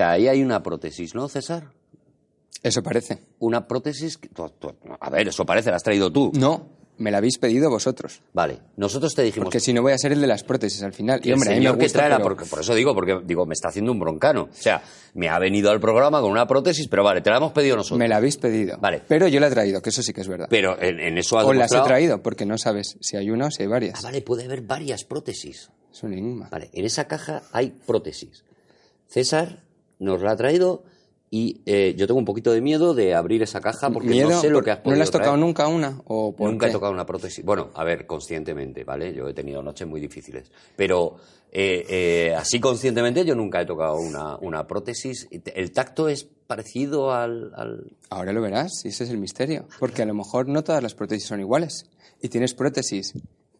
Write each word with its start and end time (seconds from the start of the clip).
sea, 0.00 0.10
ahí 0.12 0.28
hay 0.28 0.42
una 0.42 0.62
prótesis, 0.62 1.14
¿no, 1.14 1.28
César? 1.28 1.70
Eso 2.62 2.82
parece. 2.82 3.18
Una 3.38 3.66
prótesis... 3.66 4.18
que- 4.18 4.28
a 5.00 5.10
ver, 5.10 5.28
eso 5.28 5.44
parece, 5.46 5.70
la 5.70 5.76
has 5.76 5.82
traído 5.82 6.12
tú. 6.12 6.30
No, 6.34 6.68
me 6.98 7.10
la 7.10 7.16
habéis 7.18 7.38
pedido 7.38 7.70
vosotros. 7.70 8.20
Vale, 8.34 8.58
nosotros 8.76 9.14
te 9.14 9.22
dijimos... 9.22 9.46
Porque 9.46 9.60
si 9.60 9.72
no 9.72 9.80
voy 9.80 9.92
a 9.92 9.98
ser 9.98 10.12
el 10.12 10.20
de 10.20 10.26
las 10.26 10.42
prótesis 10.44 10.82
al 10.82 10.92
final. 10.92 11.20
Y 11.24 11.32
hombre, 11.32 11.54
el 11.56 11.62
me 11.62 11.78
que 11.78 11.88
trae 11.88 12.10
pero- 12.10 12.22
porque- 12.22 12.44
por 12.44 12.60
eso 12.60 12.74
digo, 12.74 12.94
porque 12.94 13.20
digo, 13.24 13.46
me 13.46 13.54
está 13.54 13.68
haciendo 13.68 13.92
un 13.92 13.98
broncano. 13.98 14.42
O 14.42 14.48
sea, 14.52 14.82
me 15.14 15.30
ha 15.30 15.38
venido 15.38 15.70
al 15.70 15.80
programa 15.80 16.20
con 16.20 16.30
una 16.30 16.46
prótesis, 16.46 16.86
pero 16.88 17.02
vale, 17.02 17.22
te 17.22 17.30
la 17.30 17.38
hemos 17.38 17.52
pedido 17.52 17.76
nosotros. 17.76 17.98
me 17.98 18.08
la 18.08 18.16
habéis 18.16 18.36
pedido. 18.36 18.76
Vale. 18.78 19.00
Pero 19.08 19.26
yo 19.28 19.40
la 19.40 19.46
he 19.46 19.50
traído, 19.50 19.80
que 19.80 19.88
eso 19.88 20.02
sí 20.02 20.12
que 20.12 20.20
es 20.20 20.28
verdad. 20.28 20.48
Pero 20.50 20.78
en, 20.82 21.00
en 21.00 21.16
eso 21.16 21.38
has 21.38 21.46
o 21.46 21.54
las 21.54 21.72
he 21.72 21.80
traído, 21.80 22.22
porque 22.22 22.44
no 22.44 22.58
sabes 22.58 22.98
si 23.00 23.16
hay 23.16 23.30
una 23.30 23.46
o 23.46 23.50
si 23.50 23.62
hay 23.62 23.68
varias. 23.68 23.98
Ah, 23.98 24.02
vale, 24.02 24.20
puede 24.20 24.44
haber 24.44 24.60
varias 24.60 25.04
prótesis. 25.04 25.70
Es 25.90 26.02
un 26.02 26.12
enigma. 26.12 26.48
Vale, 26.50 26.68
en 26.74 26.84
esa 26.84 27.08
caja 27.08 27.42
hay 27.52 27.70
prótesis. 27.70 28.44
César 29.08 29.62
nos 30.00 30.20
la 30.22 30.32
ha 30.32 30.36
traído 30.36 30.82
y 31.30 31.60
eh, 31.64 31.94
yo 31.96 32.08
tengo 32.08 32.18
un 32.18 32.24
poquito 32.24 32.50
de 32.50 32.60
miedo 32.60 32.92
de 32.92 33.14
abrir 33.14 33.40
esa 33.42 33.60
caja 33.60 33.88
porque 33.90 34.08
Miedo, 34.08 34.30
no 34.30 34.40
sé 34.40 34.50
lo 34.50 34.62
que 34.62 34.72
has 34.72 34.78
¿No 34.78 34.82
podido 34.82 34.96
le 34.96 35.02
has 35.04 35.10
tocado 35.12 35.30
traer. 35.30 35.46
nunca 35.46 35.68
una? 35.68 36.00
¿O 36.06 36.34
por 36.34 36.50
Nunca 36.50 36.66
he 36.66 36.72
tocado 36.72 36.90
una 36.92 37.06
prótesis. 37.06 37.44
Bueno, 37.44 37.70
a 37.74 37.84
ver, 37.84 38.04
conscientemente, 38.06 38.82
¿vale? 38.82 39.14
Yo 39.14 39.28
he 39.28 39.32
tenido 39.32 39.62
noches 39.62 39.86
muy 39.86 40.00
difíciles. 40.00 40.50
Pero 40.74 41.18
eh, 41.52 41.86
eh, 41.88 42.34
así 42.36 42.58
conscientemente 42.58 43.24
yo 43.24 43.36
nunca 43.36 43.60
he 43.60 43.66
tocado 43.66 43.94
una, 44.00 44.36
una 44.38 44.66
prótesis. 44.66 45.28
El 45.30 45.70
tacto 45.70 46.08
es 46.08 46.24
parecido 46.24 47.12
al, 47.12 47.52
al- 47.54 47.92
Ahora 48.08 48.32
lo 48.32 48.42
verás, 48.42 48.84
y 48.84 48.88
ese 48.88 49.04
es 49.04 49.10
el 49.10 49.18
misterio. 49.18 49.68
Porque 49.78 50.02
a 50.02 50.06
lo 50.06 50.14
mejor 50.14 50.48
no 50.48 50.64
todas 50.64 50.82
las 50.82 50.94
prótesis 50.96 51.28
son 51.28 51.38
iguales. 51.38 51.84
Y 52.20 52.28
tienes 52.28 52.54
prótesis 52.54 53.12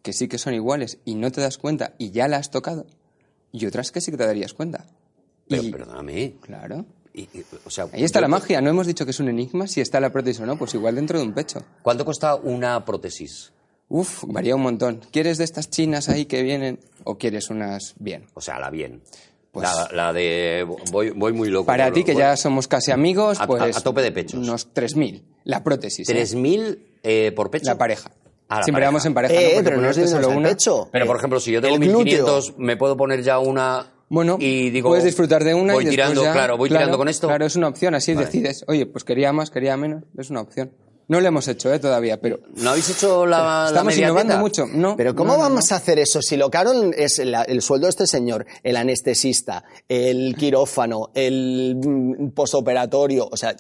que 0.03 0.13
sí 0.13 0.27
que 0.27 0.39
son 0.39 0.55
iguales 0.55 0.99
y 1.05 1.15
no 1.15 1.31
te 1.31 1.41
das 1.41 1.57
cuenta 1.57 1.95
y 1.99 2.11
ya 2.11 2.27
la 2.27 2.39
has 2.39 2.51
tocado. 2.51 2.87
Y 3.53 3.65
otras 3.67 3.93
que 3.93 4.01
sí 4.01 4.11
que 4.11 4.17
te 4.17 4.27
darías 4.27 4.55
cuenta. 4.55 4.87
Pero 5.51 5.63
Y- 5.65 5.71
perdóname. 5.71 6.35
Claro. 6.41 6.87
y- 7.13 7.23
y- 7.23 7.45
o 7.67 7.71
sea, 7.71 7.87
Ahí 7.93 8.05
está 8.05 8.21
yo- 8.21 8.23
la 8.23 8.29
magia. 8.29 8.61
No 8.63 8.71
hemos 8.71 8.87
dicho 8.87 9.05
que 9.05 9.11
es 9.11 9.21
un 9.21 9.29
enigma 9.29 9.67
si 9.67 9.81
está 9.83 9.99
la 10.01 10.11
prótesis 10.11 10.41
o 10.41 10.47
no. 10.47 10.57
Pues 10.57 10.73
igual 10.75 10.95
dentro 10.95 11.19
de 11.19 11.25
un 11.27 11.35
pecho. 11.35 11.63
¿Cuánto 11.83 12.05
cuesta 12.05 12.37
una 12.37 12.85
prótesis? 12.85 13.53
Uf, 13.89 14.23
varía 14.29 14.55
un 14.55 14.63
montón. 14.63 15.01
¿Quieres 15.11 15.37
de 15.39 15.45
estas 15.45 15.69
chinas 15.69 16.09
ahí 16.09 16.25
que 16.27 16.43
vienen 16.45 16.79
o 17.05 17.19
quieres 17.19 17.51
unas 17.51 17.95
bien? 17.99 18.27
O 18.35 18.41
sea, 18.41 18.61
la 18.61 18.71
bien. 18.71 19.03
Pues- 19.51 19.69
la, 19.69 19.89
la 19.93 20.13
de 20.13 20.65
voy, 20.93 21.11
voy 21.11 21.33
muy 21.33 21.49
loco. 21.49 21.67
Para 21.67 21.91
ti, 21.93 22.01
lo- 22.01 22.07
que 22.07 22.13
bueno, 22.13 22.29
ya 22.29 22.37
somos 22.37 22.69
casi 22.69 22.93
amigos, 22.93 23.41
A- 23.41 23.49
pues... 23.49 23.77
a 23.77 23.81
tope 23.81 24.01
de 24.03 24.13
pechos. 24.13 24.39
Unos 24.39 24.69
3.000. 24.73 25.25
La 25.43 25.65
prótesis. 25.65 26.09
¿eh? 26.09 26.13
3.000 26.15 26.79
eh, 27.03 27.33
por 27.35 27.51
pecho. 27.51 27.67
La 27.67 27.77
pareja. 27.77 28.13
Ah, 28.49 28.59
la 28.59 28.63
Siempre 28.63 28.75
pareja. 28.83 28.89
vamos 28.91 29.07
en 29.07 29.15
pareja, 29.15 29.35
¿no? 29.35 29.41
Eh, 29.41 29.51
Porque 29.55 29.65
pero 29.65 29.81
no 29.83 29.91
es 29.91 30.11
solo 30.11 30.29
una... 30.31 30.49
pecho. 30.51 30.89
Pero, 30.93 31.07
por 31.07 31.17
ejemplo, 31.17 31.41
si 31.41 31.51
yo 31.51 31.61
tengo 31.61 31.75
El 31.75 31.81
glúteo. 31.81 32.05
1500, 32.05 32.59
me 32.59 32.77
puedo 32.77 32.97
poner 32.97 33.23
ya 33.25 33.41
una. 33.41 33.93
Bueno, 34.11 34.37
y 34.41 34.71
digo, 34.71 34.89
puedes 34.91 35.05
disfrutar 35.05 35.45
de 35.45 35.55
una 35.55 35.73
voy 35.73 35.85
y 35.85 35.87
después 35.87 36.07
tirando, 36.09 36.23
ya- 36.25 36.33
claro, 36.33 36.57
voy 36.59 36.69
tirando 36.69 36.99
con 36.99 37.09
esto. 37.09 37.29
Claro, 37.29 37.47
es 37.47 37.55
una 37.57 37.69
opción, 37.69 37.95
así 37.95 38.13
Vale. 38.13 38.27
decides. 38.27 38.65
Oye, 38.67 38.85
pues 38.87 39.05
quería 39.05 39.33
más, 39.33 39.51
quería 39.51 39.77
menos, 39.77 40.03
es 40.19 40.31
una 40.31 40.41
opción. 40.41 40.73
No 41.07 41.21
lo 41.21 41.27
hemos 41.27 41.47
hecho 41.49 41.73
¿eh? 41.73 41.79
todavía, 41.81 42.21
pero 42.21 42.39
¿No 42.57 42.71
habéis 42.71 42.89
hecho 42.91 43.25
la, 43.27 43.63
la 43.63 43.67
estamos 43.69 43.97
innovando 43.97 44.37
mucho. 44.39 44.67
No, 44.67 44.97
Pero 44.97 45.15
¿cómo 45.15 45.33
no, 45.33 45.39
no, 45.39 45.43
vamos 45.45 45.73
a 45.73 45.77
hacer 45.77 45.99
eso 45.99 46.23
si 46.23 46.37
lo 46.37 46.51
caro 46.51 46.73
es 46.93 47.19
la- 47.19 47.43
el 47.43 47.63
sueldo 47.63 47.87
de 47.87 47.91
este 47.91 48.07
señor, 48.07 48.47
el 48.63 48.77
anestesista, 48.77 49.65
el 49.89 50.37
quirófano, 50.37 51.11
el 51.15 51.77
mm, 51.77 52.29
posoperatorio? 52.31 53.29
O 53.31 53.37
sea... 53.37 53.55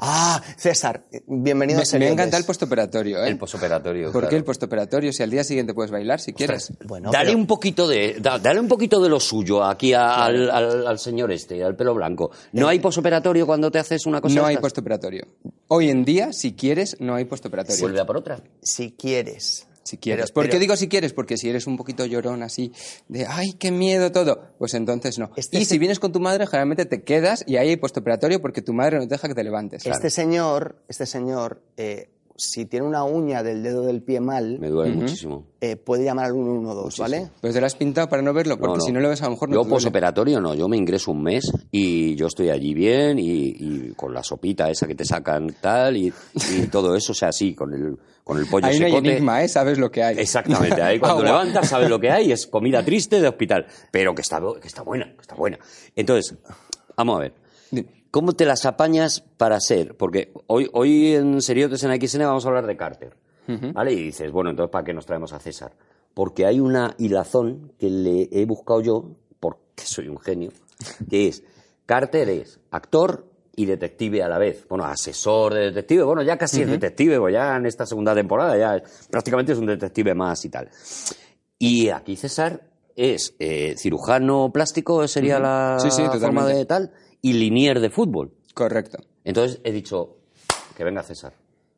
Ah, 0.00 0.40
César, 0.56 1.04
bienvenido 1.26 1.80
Me, 1.80 1.96
a 1.96 1.98
me 1.98 2.08
encanta 2.08 2.36
el 2.36 2.44
postoperatorio, 2.44 3.24
¿eh? 3.24 3.28
El 3.28 3.36
posoperatorio. 3.36 4.12
¿Por 4.12 4.22
claro. 4.22 4.30
qué 4.30 4.36
el 4.36 4.44
postoperatorio? 4.44 5.12
Si 5.12 5.22
al 5.24 5.30
día 5.30 5.42
siguiente 5.42 5.74
puedes 5.74 5.90
bailar, 5.90 6.20
si 6.20 6.32
quieres. 6.32 6.72
Bueno, 6.86 7.10
dale 7.10 7.30
pero- 7.30 7.38
un 7.38 7.46
poquito 7.46 7.88
de 7.88 8.16
da- 8.20 8.38
dale 8.38 8.60
un 8.60 8.68
poquito 8.68 9.00
de 9.02 9.08
lo 9.08 9.18
suyo 9.18 9.64
aquí 9.64 9.92
a- 9.94 10.24
al, 10.24 10.50
al- 10.50 10.86
al 10.86 10.98
señor 10.98 11.32
este, 11.32 11.64
al 11.64 11.74
pelo 11.74 11.94
blanco. 11.94 12.30
¿No 12.52 12.68
hay 12.68 12.78
posoperatorio 12.78 13.44
cuando 13.46 13.70
te 13.70 13.78
haces 13.80 14.06
una 14.06 14.20
cosa? 14.20 14.36
No 14.36 14.46
hay 14.46 14.54
estas? 14.54 14.62
postoperatorio. 14.62 15.26
Hoy 15.68 15.90
en 15.90 16.04
día, 16.04 16.32
si 16.32 16.54
quieres, 16.54 16.96
no 17.00 17.14
hay 17.16 17.24
postoperatorio. 17.24 17.80
Vuelve 17.82 18.00
a 18.00 18.06
por 18.06 18.16
otra. 18.18 18.40
Si 18.62 18.92
quieres. 18.92 19.66
Si 19.88 19.96
quieres. 19.96 20.26
Pero- 20.26 20.34
¿Por 20.34 20.44
pero- 20.44 20.52
qué 20.52 20.58
digo 20.58 20.76
si 20.76 20.86
quieres? 20.88 21.14
Porque 21.14 21.38
si 21.38 21.48
eres 21.48 21.66
un 21.66 21.78
poquito 21.78 22.04
llorón 22.04 22.42
así, 22.42 22.72
de 23.08 23.24
ay, 23.26 23.54
qué 23.58 23.70
miedo 23.70 24.12
todo, 24.12 24.52
pues 24.58 24.74
entonces 24.74 25.18
no. 25.18 25.30
Este 25.36 25.58
y 25.58 25.64
si 25.64 25.78
vienes 25.78 25.98
con 25.98 26.12
tu 26.12 26.20
madre, 26.20 26.46
generalmente 26.46 26.84
te 26.84 27.02
quedas 27.02 27.42
y 27.46 27.56
ahí 27.56 27.70
hay 27.70 27.76
postoperatorio 27.76 28.42
porque 28.42 28.60
tu 28.60 28.74
madre 28.74 28.98
no 28.98 29.04
te 29.08 29.14
deja 29.14 29.28
que 29.28 29.34
te 29.34 29.42
levantes. 29.44 29.86
Este 29.86 30.10
señor, 30.10 30.76
este 30.88 31.06
señor, 31.06 31.62
eh, 31.78 32.10
si 32.38 32.64
tiene 32.66 32.86
una 32.86 33.02
uña 33.04 33.42
del 33.42 33.62
dedo 33.64 33.82
del 33.82 34.00
pie 34.00 34.20
mal, 34.20 34.58
Me 34.60 34.68
duele 34.68 34.94
muchísimo. 34.94 35.44
eh, 35.60 35.74
puede 35.76 36.04
llamar 36.04 36.26
al 36.26 36.32
112, 36.34 37.02
¿vale? 37.02 37.28
Pues 37.40 37.52
te 37.52 37.60
lo 37.60 37.66
has 37.66 37.74
pintado 37.74 38.08
para 38.08 38.22
no 38.22 38.32
verlo, 38.32 38.56
porque 38.58 38.80
si 38.80 38.92
no 38.92 39.00
lo 39.00 39.08
ves 39.08 39.20
a 39.22 39.24
lo 39.24 39.32
mejor 39.32 39.48
no 39.48 39.56
Yo 39.56 39.64
te 39.64 39.70
posoperatorio 39.70 40.40
no, 40.40 40.54
yo 40.54 40.68
me 40.68 40.76
ingreso 40.76 41.10
un 41.10 41.22
mes 41.24 41.50
y 41.72 42.14
yo 42.14 42.28
estoy 42.28 42.50
allí 42.50 42.72
bien 42.74 43.18
y, 43.18 43.48
y 43.58 43.92
con 43.96 44.14
la 44.14 44.22
sopita 44.22 44.70
esa 44.70 44.86
que 44.86 44.94
te 44.94 45.04
sacan 45.04 45.54
tal 45.60 45.96
y, 45.96 46.12
y 46.56 46.66
todo 46.68 46.94
eso, 46.94 47.10
o 47.12 47.14
sea, 47.14 47.32
sí, 47.32 47.54
con 47.54 47.74
el, 47.74 47.98
con 48.22 48.38
el 48.38 48.46
pollo 48.46 48.66
Ahí 48.68 48.78
no 48.78 48.86
hay 48.86 48.92
secote. 48.92 49.10
enigma, 49.10 49.42
¿eh? 49.42 49.48
Sabes 49.48 49.76
lo 49.78 49.90
que 49.90 50.02
hay. 50.04 50.18
Exactamente, 50.18 50.80
ahí 50.80 50.98
cuando 51.00 51.18
Agua. 51.26 51.42
levantas 51.42 51.68
sabes 51.68 51.90
lo 51.90 51.98
que 51.98 52.10
hay, 52.10 52.30
es 52.30 52.46
comida 52.46 52.84
triste 52.84 53.20
de 53.20 53.26
hospital, 53.26 53.66
pero 53.90 54.14
que 54.14 54.22
está, 54.22 54.40
que 54.60 54.68
está 54.68 54.82
buena, 54.82 55.06
que 55.14 55.22
está 55.22 55.34
buena. 55.34 55.58
Entonces, 55.96 56.36
vamos 56.96 57.16
a 57.16 57.20
ver. 57.20 57.32
¿Cómo 58.10 58.32
te 58.32 58.44
las 58.44 58.64
apañas 58.66 59.20
para 59.36 59.60
ser? 59.60 59.96
Porque 59.96 60.32
hoy, 60.46 60.68
hoy 60.72 61.14
en 61.14 61.40
Seriotes 61.42 61.82
en 61.84 62.00
XN 62.00 62.20
vamos 62.20 62.44
a 62.44 62.48
hablar 62.48 62.66
de 62.66 62.76
Carter, 62.76 63.16
¿vale? 63.46 63.92
Y 63.92 64.02
dices, 64.04 64.30
bueno, 64.30 64.50
entonces 64.50 64.70
¿para 64.70 64.84
qué 64.84 64.94
nos 64.94 65.06
traemos 65.06 65.32
a 65.32 65.38
César? 65.38 65.72
Porque 66.14 66.46
hay 66.46 66.60
una 66.60 66.94
hilazón 66.98 67.72
que 67.78 67.90
le 67.90 68.28
he 68.32 68.44
buscado 68.44 68.80
yo, 68.80 69.10
porque 69.40 69.84
soy 69.84 70.08
un 70.08 70.18
genio, 70.18 70.50
que 71.08 71.28
es, 71.28 71.42
Carter 71.86 72.28
es 72.28 72.60
actor 72.70 73.26
y 73.56 73.64
detective 73.66 74.22
a 74.22 74.28
la 74.28 74.38
vez. 74.38 74.66
Bueno, 74.68 74.84
asesor 74.84 75.54
de 75.54 75.60
detective, 75.66 76.04
bueno, 76.04 76.22
ya 76.22 76.36
casi 76.36 76.62
es 76.62 76.68
detective, 76.68 77.18
pues 77.18 77.32
ya 77.34 77.56
en 77.56 77.66
esta 77.66 77.86
segunda 77.86 78.14
temporada 78.14 78.56
ya 78.56 78.82
prácticamente 79.10 79.52
es 79.52 79.58
un 79.58 79.66
detective 79.66 80.14
más 80.14 80.44
y 80.44 80.48
tal. 80.48 80.68
Y 81.58 81.88
aquí 81.88 82.14
César 82.16 82.62
es 82.94 83.34
eh, 83.38 83.74
cirujano 83.76 84.52
plástico, 84.52 85.06
sería 85.08 85.38
la 85.40 85.78
Sí, 85.80 85.90
sí, 85.90 86.02
forma 86.20 86.46
de 86.46 86.64
tal, 86.66 86.92
y 87.22 87.32
linier 87.34 87.80
de 87.80 87.90
fútbol. 87.90 88.32
Correcto. 88.54 88.98
Entonces 89.24 89.60
he 89.64 89.72
dicho 89.72 90.16
que 90.76 90.84
venga 90.84 91.02
César, 91.02 91.32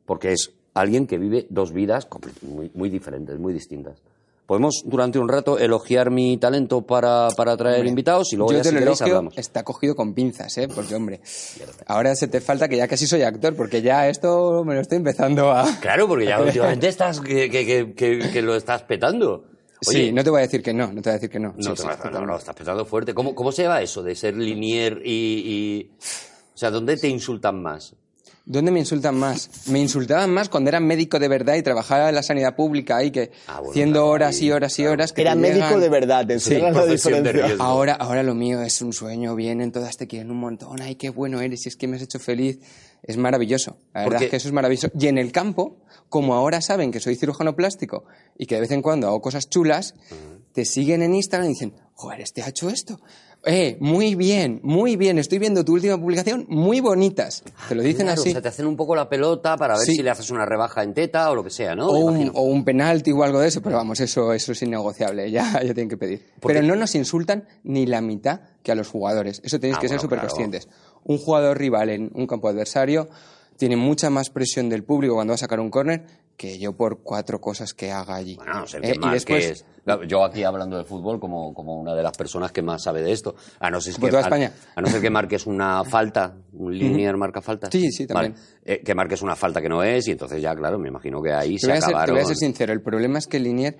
porque 0.05 0.31
es 0.31 0.51
alguien 0.73 1.07
que 1.07 1.17
vive 1.17 1.47
dos 1.49 1.71
vidas 1.73 2.07
muy, 2.41 2.71
muy 2.73 2.89
diferentes, 2.89 3.37
muy 3.39 3.53
distintas. 3.53 4.01
Podemos 4.45 4.81
durante 4.85 5.17
un 5.17 5.29
rato 5.29 5.57
elogiar 5.57 6.11
mi 6.11 6.35
talento 6.37 6.81
para, 6.81 7.29
para 7.37 7.55
traer 7.55 7.85
invitados 7.85 8.33
y 8.33 8.35
luego 8.35 8.51
Yo 8.51 8.57
ya 8.57 8.63
te 8.63 8.69
si 8.69 8.75
lo 8.75 8.79
queréis 8.81 9.01
hablamos. 9.01 9.37
está 9.37 9.63
cogido 9.63 9.95
con 9.95 10.13
pinzas, 10.13 10.57
¿eh? 10.57 10.67
Porque, 10.67 10.93
hombre, 10.93 11.21
ahora 11.87 12.15
se 12.15 12.27
te 12.27 12.41
falta 12.41 12.67
que 12.67 12.75
ya 12.75 12.85
casi 12.87 13.07
soy 13.07 13.21
actor, 13.21 13.55
porque 13.55 13.81
ya 13.81 14.09
esto 14.09 14.65
me 14.65 14.73
lo 14.75 14.81
estoy 14.81 14.97
empezando 14.97 15.51
a... 15.51 15.65
Claro, 15.79 16.05
porque 16.05 16.25
ya 16.25 16.41
últimamente 16.43 16.89
estás 16.89 17.21
que, 17.21 17.49
que- 17.49 17.65
que- 17.65 17.93
que- 17.93 18.29
que 18.31 18.41
lo 18.41 18.55
estás 18.55 18.83
petando. 18.83 19.45
Oye, 19.87 20.05
sí, 20.07 20.11
no 20.11 20.23
te 20.23 20.29
voy 20.29 20.39
a 20.39 20.41
decir 20.43 20.61
que 20.61 20.73
no, 20.73 20.87
no 20.87 21.01
te 21.01 21.09
voy 21.09 21.11
a 21.11 21.13
decir 21.13 21.29
que 21.29 21.39
no. 21.39 21.53
No, 21.57 21.63
Sí, 21.63 21.69
te 21.71 21.81
sí, 21.81 21.87
vas- 21.87 22.11
no, 22.11 22.25
no, 22.25 22.37
estás 22.37 22.55
petando 22.55 22.85
fuerte. 22.85 23.13
¿Cómo, 23.13 23.33
¿Cómo 23.33 23.51
se 23.51 23.63
lleva 23.63 23.81
eso 23.81 24.03
de 24.03 24.15
ser 24.15 24.35
linier 24.37 25.01
y, 25.03 25.11
y- 25.11 25.91
O 26.53 26.57
sea, 26.57 26.69
¿dónde 26.69 26.97
te 26.97 27.07
insultan 27.07 27.61
más? 27.61 27.95
¿Dónde 28.43 28.71
me 28.71 28.79
insultan 28.79 29.15
más? 29.17 29.67
Me 29.67 29.79
insultaban 29.79 30.31
más 30.31 30.49
cuando 30.49 30.69
era 30.69 30.79
médico 30.79 31.19
de 31.19 31.27
verdad 31.27 31.55
y 31.55 31.61
trabajaba 31.61 32.09
en 32.09 32.15
la 32.15 32.23
sanidad 32.23 32.55
pública 32.55 33.03
y 33.03 33.11
que 33.11 33.31
Ah, 33.47 33.57
bueno, 33.59 33.69
haciendo 33.71 33.99
claro, 33.99 34.09
horas 34.09 34.41
y 34.41 34.51
horas 34.51 34.79
y 34.79 34.85
horas 34.87 35.13
que 35.13 35.21
Era 35.21 35.35
médico 35.35 35.65
llegan- 35.67 35.79
de 35.79 35.89
verdad, 35.89 36.25
te 36.27 36.39
Sí, 36.39 36.57
la 36.59 36.85
diferencia. 36.85 37.55
Ahora, 37.59 37.93
ahora 37.93 38.23
lo 38.23 38.33
mío 38.33 38.61
es 38.61 38.81
un 38.81 38.93
sueño, 38.93 39.35
vienen 39.35 39.71
todas, 39.71 39.95
te 39.95 40.07
quieren 40.07 40.31
un 40.31 40.39
montón, 40.39 40.81
ay, 40.81 40.95
qué 40.95 41.09
bueno 41.11 41.39
eres, 41.39 41.65
y 41.65 41.69
es 41.69 41.75
que 41.75 41.87
me 41.87 41.97
has 41.97 42.01
hecho 42.01 42.19
feliz. 42.19 42.59
Es 43.03 43.17
maravilloso, 43.17 43.77
la 43.93 44.01
verdad 44.01 44.11
Porque- 44.11 44.25
es 44.25 44.31
que 44.31 44.37
eso 44.37 44.47
es 44.47 44.53
maravilloso. 44.53 44.89
Y 44.99 45.07
en 45.07 45.17
el 45.17 45.31
campo, 45.31 45.77
como 46.09 46.35
ahora 46.35 46.61
saben 46.61 46.91
que 46.91 46.99
soy 46.99 47.15
cirujano 47.15 47.55
plástico 47.55 48.05
y 48.37 48.45
que 48.45 48.55
de 48.55 48.61
vez 48.61 48.71
en 48.71 48.81
cuando 48.81 49.07
hago 49.07 49.21
cosas 49.21 49.49
chulas, 49.49 49.95
te 50.53 50.65
siguen 50.65 51.01
en 51.01 51.15
Instagram 51.15 51.49
y 51.49 51.53
dicen, 51.53 51.73
joder, 51.93 52.21
este 52.21 52.43
ha 52.43 52.49
hecho 52.49 52.69
esto. 52.69 52.99
Eh, 53.43 53.75
muy 53.79 54.13
bien, 54.13 54.59
muy 54.61 54.97
bien, 54.97 55.17
estoy 55.17 55.39
viendo 55.39 55.65
tu 55.65 55.73
última 55.73 55.97
publicación, 55.99 56.45
muy 56.47 56.79
bonitas. 56.79 57.43
Te 57.67 57.73
lo 57.73 57.81
dicen 57.81 58.05
Claro, 58.05 58.21
así. 58.21 58.29
O 58.29 58.33
sea, 58.33 58.41
te 58.43 58.49
hacen 58.49 58.67
un 58.67 58.75
poco 58.75 58.95
la 58.95 59.09
pelota 59.09 59.57
para 59.57 59.73
ver 59.75 59.83
Sí. 59.87 59.95
si 59.95 60.03
le 60.03 60.11
haces 60.11 60.29
una 60.29 60.45
rebaja 60.45 60.83
en 60.83 60.93
teta 60.93 61.31
o 61.31 61.33
lo 61.33 61.43
que 61.43 61.49
sea, 61.49 61.73
¿no? 61.73 61.87
o, 61.87 61.97
un, 61.97 62.11
imagino. 62.17 62.31
o 62.35 62.43
un 62.43 62.63
penalti 62.63 63.11
o 63.11 63.23
algo 63.23 63.39
de 63.39 63.47
eso, 63.47 63.59
pero 63.63 63.77
vamos, 63.77 63.99
eso, 63.99 64.31
eso 64.33 64.51
es 64.51 64.61
innegociable, 64.61 65.31
ya, 65.31 65.41
ya 65.63 65.73
tienen 65.73 65.89
que 65.89 65.97
pedir. 65.97 66.23
Pero 66.39 66.61
no 66.61 66.75
nos 66.75 66.93
insultan 66.93 67.47
ni 67.63 67.87
la 67.87 68.01
mitad 68.01 68.41
que 68.61 68.71
a 68.71 68.75
los 68.75 68.87
jugadores, 68.89 69.41
eso 69.43 69.59
tenéis 69.59 69.77
Ah, 69.79 69.81
que 69.81 69.89
ser 69.89 69.99
súper 69.99 70.19
claro. 70.19 70.35
Un 71.05 71.17
jugador 71.17 71.57
rival 71.57 71.89
en 71.89 72.11
un 72.13 72.27
campo 72.27 72.47
adversario 72.47 73.09
tiene 73.57 73.75
mucha 73.75 74.09
más 74.09 74.29
presión 74.29 74.69
del 74.69 74.83
público 74.83 75.15
cuando 75.15 75.31
va 75.31 75.35
a 75.35 75.37
sacar 75.37 75.59
un 75.59 75.69
córner 75.69 76.05
que 76.37 76.57
yo 76.57 76.73
por 76.73 77.01
cuatro 77.03 77.39
cosas 77.39 77.73
que 77.75 77.91
haga 77.91 78.15
allí. 78.15 78.35
Bueno, 78.35 78.65
Eh, 78.81 78.93
que 79.25 79.53
y 79.53 79.53
Claro, 79.83 80.03
Yo 80.03 80.23
aquí 80.23 80.43
hablando 80.43 80.77
de 80.77 80.83
fútbol 80.83 81.19
como, 81.19 81.53
como 81.53 81.79
una 81.79 81.93
de 81.93 82.01
las 82.01 82.17
personas 82.17 82.51
que 82.51 82.61
más 82.63 82.81
sabe 82.83 83.03
de 83.03 83.11
esto. 83.11 83.35
A 83.59 83.69
no 83.69 83.79
ser 83.81 83.93
que, 83.95 84.07
toda 84.07 84.19
a- 84.19 84.23
España. 84.23 84.51
A, 84.75 84.81
no 84.81 84.87
ser 84.87 85.01
que 85.01 85.09
marques 85.11 85.45
una 85.45 85.83
falta, 85.83 86.35
un 86.53 86.75
linear 86.75 87.17
marca 87.17 87.41
falta. 87.41 87.69
Sí, 87.71 87.91
sí, 87.91 88.07
también. 88.07 88.33
Eh, 88.65 88.81
que 88.83 88.95
marques 88.95 89.21
una 89.21 89.35
falta 89.35 89.61
que 89.61 89.69
no 89.69 89.83
es 89.83 90.07
y 90.07 90.11
entonces 90.11 90.41
ya, 90.41 90.55
claro, 90.55 90.79
me 90.79 90.87
imagino 90.87 91.21
que 91.21 91.31
ahí 91.31 91.55
te 91.55 91.61
se 91.61 91.67
voy, 91.67 91.77
a 91.77 91.81
ser, 91.81 91.89
te 91.89 91.91
acabaron... 91.91 92.15
voy 92.15 92.23
a 92.23 92.27
ser 92.27 92.37
sincero, 92.37 92.73
el 92.73 92.81
problema 92.81 93.19
es 93.19 93.27
que 93.27 93.37
el 93.37 93.43
Linier 93.43 93.77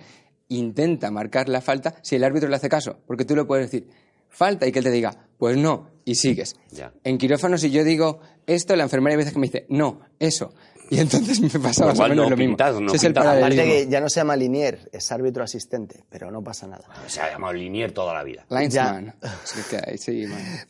intenta 0.49 1.09
marcar 1.11 1.49
la 1.49 1.61
falta 1.61 1.95
si 2.01 2.15
el 2.15 2.23
árbitro 2.23 2.49
le 2.49 2.55
hace 2.55 2.69
caso, 2.69 2.97
porque 3.07 3.25
tú 3.25 3.35
le 3.35 3.45
puedes 3.45 3.71
decir, 3.71 3.87
falta 4.31 4.65
y 4.65 4.71
que 4.71 4.79
él 4.79 4.85
te 4.85 4.91
diga, 4.91 5.15
pues 5.37 5.57
no, 5.57 5.91
y 6.03 6.15
sigues. 6.15 6.55
Ya. 6.71 6.91
En 7.03 7.17
quirófano, 7.17 7.57
si 7.57 7.69
yo 7.69 7.83
digo 7.83 8.19
esto, 8.47 8.75
la 8.75 8.83
enfermera 8.83 9.13
hay 9.13 9.17
veces 9.17 9.33
que 9.33 9.39
me 9.39 9.47
dice, 9.47 9.65
no, 9.69 10.01
eso. 10.19 10.53
Y 10.91 10.99
entonces 10.99 11.39
me 11.39 11.49
pasa 11.49 11.85
más 11.85 11.97
o 11.97 12.03
menos 12.03 12.17
no 12.17 12.29
lo 12.29 12.35
mismo. 12.35 12.57
no 12.81 12.93
es 12.93 13.03
el. 13.05 13.17
Aparte 13.17 13.55
que 13.55 13.87
ya 13.87 14.01
no 14.01 14.09
se 14.09 14.19
llama 14.19 14.35
linier, 14.35 14.89
es 14.91 15.09
árbitro 15.13 15.41
asistente, 15.41 16.03
pero 16.09 16.29
no 16.29 16.43
pasa 16.43 16.67
nada. 16.67 16.83
Se 17.07 17.21
ha 17.21 17.31
llamado 17.31 17.53
Linier 17.53 17.93
toda 17.93 18.13
la 18.13 18.23
vida. 18.23 18.45
Linesman. 18.49 19.15
Sí. 19.97 20.25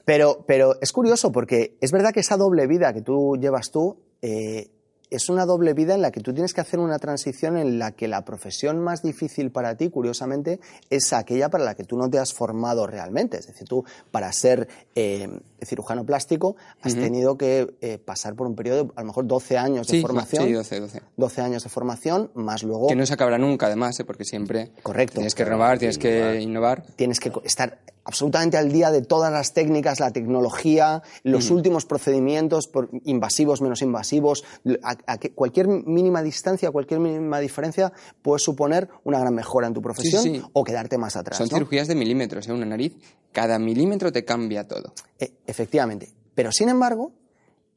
Pero, 0.06 0.46
pero 0.46 0.80
es 0.80 0.92
curioso 0.92 1.31
porque 1.31 1.75
es 1.81 1.92
verdad 1.92 2.13
que 2.13 2.19
esa 2.19 2.38
doble 2.38 2.68
vida 2.68 2.94
que 2.94 3.02
tú 3.02 3.36
llevas 3.42 3.72
tú 3.72 3.98
eh, 4.22 4.69
es 5.12 5.28
una 5.28 5.46
doble 5.46 5.74
vida 5.74 5.94
en 5.94 6.02
la 6.02 6.10
que 6.10 6.22
tú 6.22 6.34
tienes 6.34 6.54
que 6.54 6.62
hacer 6.62 6.80
una 6.80 6.98
transición 6.98 7.58
en 7.58 7.78
la 7.78 7.92
que 7.92 8.08
la 8.08 8.24
profesión 8.24 8.80
más 8.80 9.04
difícil 9.04 9.52
para 9.52 9.75
ti, 9.75 9.90
curiosamente, 9.90 10.62
es 10.90 11.12
aquella 11.12 11.50
para 11.50 11.66
la 11.66 11.75
que 11.75 11.84
tú 11.84 11.98
no 11.98 12.10
te 12.10 12.18
has 12.18 12.34
formado 12.34 12.88
realmente. 12.88 13.38
Es 13.38 13.46
decir, 13.46 13.68
tú 13.68 13.84
para 14.10 14.31
ser 14.31 14.69
eh, 14.96 15.28
cirujano 15.62 16.06
plástico 16.06 16.56
has 16.81 16.96
tenido 16.96 17.38
que 17.38 17.75
eh, 17.81 17.98
pasar 17.98 18.36
por 18.36 18.48
un 18.48 18.56
periodo 18.56 18.86
de 18.86 18.92
a 18.96 19.02
lo 19.02 19.08
mejor 19.08 19.28
12 19.28 19.58
años 19.58 19.88
de 19.88 20.02
formación. 20.02 20.46
sí, 20.46 20.54
12, 20.54 20.80
12. 20.80 21.02
12 21.18 21.42
años 21.42 21.63
de 21.63 21.69
formación, 21.69 22.31
más 22.34 22.63
luego 22.63 22.88
Que 22.88 22.96
no 22.96 23.06
se 23.06 23.13
acabará 23.13 23.38
nunca, 23.38 23.66
además, 23.66 24.00
¿eh? 24.00 24.06
porque 24.06 24.24
siempre 24.24 24.72
Correcto. 24.81 25.16
tienes 25.16 25.36
que 25.36 25.44
renovar, 25.44 25.78
tienes 25.78 25.98
que 25.98 26.40
innovar. 26.40 26.84
tienes 26.96 27.19
que 27.19 27.34
estar 27.44 27.80
absolutamente 28.03 28.57
al 28.57 28.71
día 28.71 28.92
de 28.92 29.01
todas 29.01 29.31
las 29.31 29.53
técnicas, 29.53 30.00
la 30.00 30.12
tecnología, 30.12 31.03
los 31.24 31.51
últimos 31.51 31.86
procedimientos, 31.86 32.68
por- 32.68 32.89
invasivos, 33.03 33.62
menos 33.62 33.81
invasivos. 33.81 34.44
A, 34.83 34.98
a 35.06 35.18
que 35.18 35.33
cualquier 35.33 35.68
mínima 35.68 36.21
distancia, 36.24 36.71
cualquier 36.71 37.00
mínima 37.00 37.39
diferencia 37.39 37.94
puede 38.21 38.39
suponer 38.39 38.89
una 39.03 39.19
gran 39.19 39.33
mejora 39.36 39.68
en 39.68 39.74
tu 39.74 39.81
profesión 39.81 40.24
sí. 40.24 40.42
o 40.53 40.63
quedarte 40.63 40.98
más 40.98 41.15
atrás. 41.15 41.38
Son 41.38 41.48
¿no? 41.50 41.57
cirugías 41.57 41.88
de 41.88 41.95
milímetros, 41.95 42.48
¿eh? 42.48 42.53
una 42.53 42.65
nariz. 42.65 42.95
Cada 43.31 43.59
milímetro 43.59 44.12
te 44.12 44.25
cambia 44.25 44.68
todo. 44.68 44.94
Eh, 45.19 45.33
efectivamente. 45.45 46.12
Pero 46.33 46.51
sin 46.51 46.69
embargo, 46.69 47.12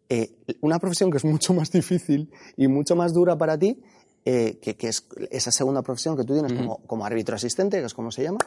eh, 0.08 0.36
una 0.60 0.78
profesión 0.78 1.10
que 1.10 1.18
es 1.18 1.24
mucho 1.24 1.54
más 1.54 1.70
difícil 1.70 2.30
y 2.56 2.68
mucho 2.68 2.96
más 2.96 3.12
dura 3.12 3.36
para 3.36 3.58
ti, 3.58 3.82
eh, 4.24 4.58
que, 4.62 4.74
que 4.76 4.88
es 4.88 5.06
esa 5.30 5.50
segunda 5.50 5.82
profesión 5.82 6.16
que 6.16 6.24
tú 6.24 6.32
tienes 6.32 6.52
como, 6.54 6.78
como 6.86 7.04
árbitro 7.04 7.36
asistente, 7.36 7.78
que 7.80 7.86
es 7.86 7.94
como 7.94 8.10
se 8.10 8.22
llama, 8.22 8.38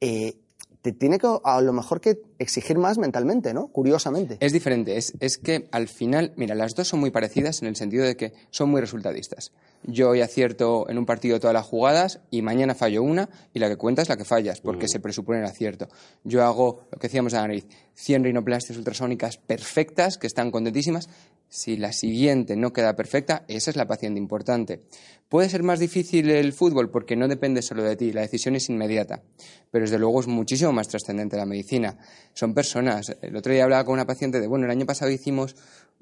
eh, 0.00 0.40
te 0.84 0.92
tiene 0.92 1.18
que 1.18 1.26
a 1.42 1.62
lo 1.62 1.72
mejor 1.72 2.02
que 2.02 2.20
exigir 2.38 2.76
más 2.76 2.98
mentalmente, 2.98 3.54
¿no? 3.54 3.68
Curiosamente. 3.68 4.36
Es 4.40 4.52
diferente, 4.52 4.98
es, 4.98 5.14
es 5.18 5.38
que 5.38 5.66
al 5.72 5.88
final, 5.88 6.34
mira, 6.36 6.54
las 6.54 6.74
dos 6.74 6.88
son 6.88 7.00
muy 7.00 7.10
parecidas 7.10 7.62
en 7.62 7.68
el 7.68 7.76
sentido 7.76 8.04
de 8.04 8.18
que 8.18 8.34
son 8.50 8.68
muy 8.68 8.82
resultadistas. 8.82 9.50
Yo 9.84 10.10
hoy 10.10 10.20
acierto 10.20 10.86
en 10.90 10.98
un 10.98 11.06
partido 11.06 11.40
todas 11.40 11.54
las 11.54 11.64
jugadas 11.64 12.20
y 12.30 12.42
mañana 12.42 12.74
fallo 12.74 13.02
una 13.02 13.30
y 13.54 13.60
la 13.60 13.70
que 13.70 13.76
cuenta 13.76 14.02
es 14.02 14.10
la 14.10 14.18
que 14.18 14.26
fallas, 14.26 14.60
porque 14.60 14.86
se 14.86 15.00
presupone 15.00 15.38
el 15.38 15.46
acierto. 15.46 15.88
Yo 16.22 16.44
hago, 16.44 16.82
lo 16.92 16.98
que 16.98 17.08
decíamos 17.08 17.32
de 17.32 17.38
la 17.38 17.46
nariz, 17.46 17.66
100 17.94 18.24
rinoplastias 18.24 18.76
ultrasónicas 18.76 19.38
perfectas, 19.38 20.18
que 20.18 20.26
están 20.26 20.50
contentísimas. 20.50 21.08
Si 21.54 21.76
la 21.76 21.92
siguiente 21.92 22.56
no 22.56 22.72
queda 22.72 22.96
perfecta, 22.96 23.44
esa 23.46 23.70
es 23.70 23.76
la 23.76 23.86
paciente 23.86 24.18
importante. 24.18 24.82
Puede 25.28 25.48
ser 25.48 25.62
más 25.62 25.78
difícil 25.78 26.28
el 26.30 26.52
fútbol 26.52 26.90
porque 26.90 27.14
no 27.14 27.28
depende 27.28 27.62
solo 27.62 27.84
de 27.84 27.94
ti, 27.94 28.12
la 28.12 28.22
decisión 28.22 28.56
es 28.56 28.68
inmediata, 28.70 29.22
pero 29.70 29.84
desde 29.84 30.00
luego 30.00 30.18
es 30.18 30.26
muchísimo 30.26 30.72
más 30.72 30.88
trascendente 30.88 31.36
la 31.36 31.46
medicina. 31.46 31.96
Son 32.32 32.54
personas. 32.54 33.16
El 33.22 33.36
otro 33.36 33.52
día 33.52 33.62
hablaba 33.62 33.84
con 33.84 33.94
una 33.94 34.04
paciente 34.04 34.40
de, 34.40 34.48
bueno, 34.48 34.64
el 34.64 34.72
año 34.72 34.84
pasado 34.84 35.12
hicimos 35.12 35.54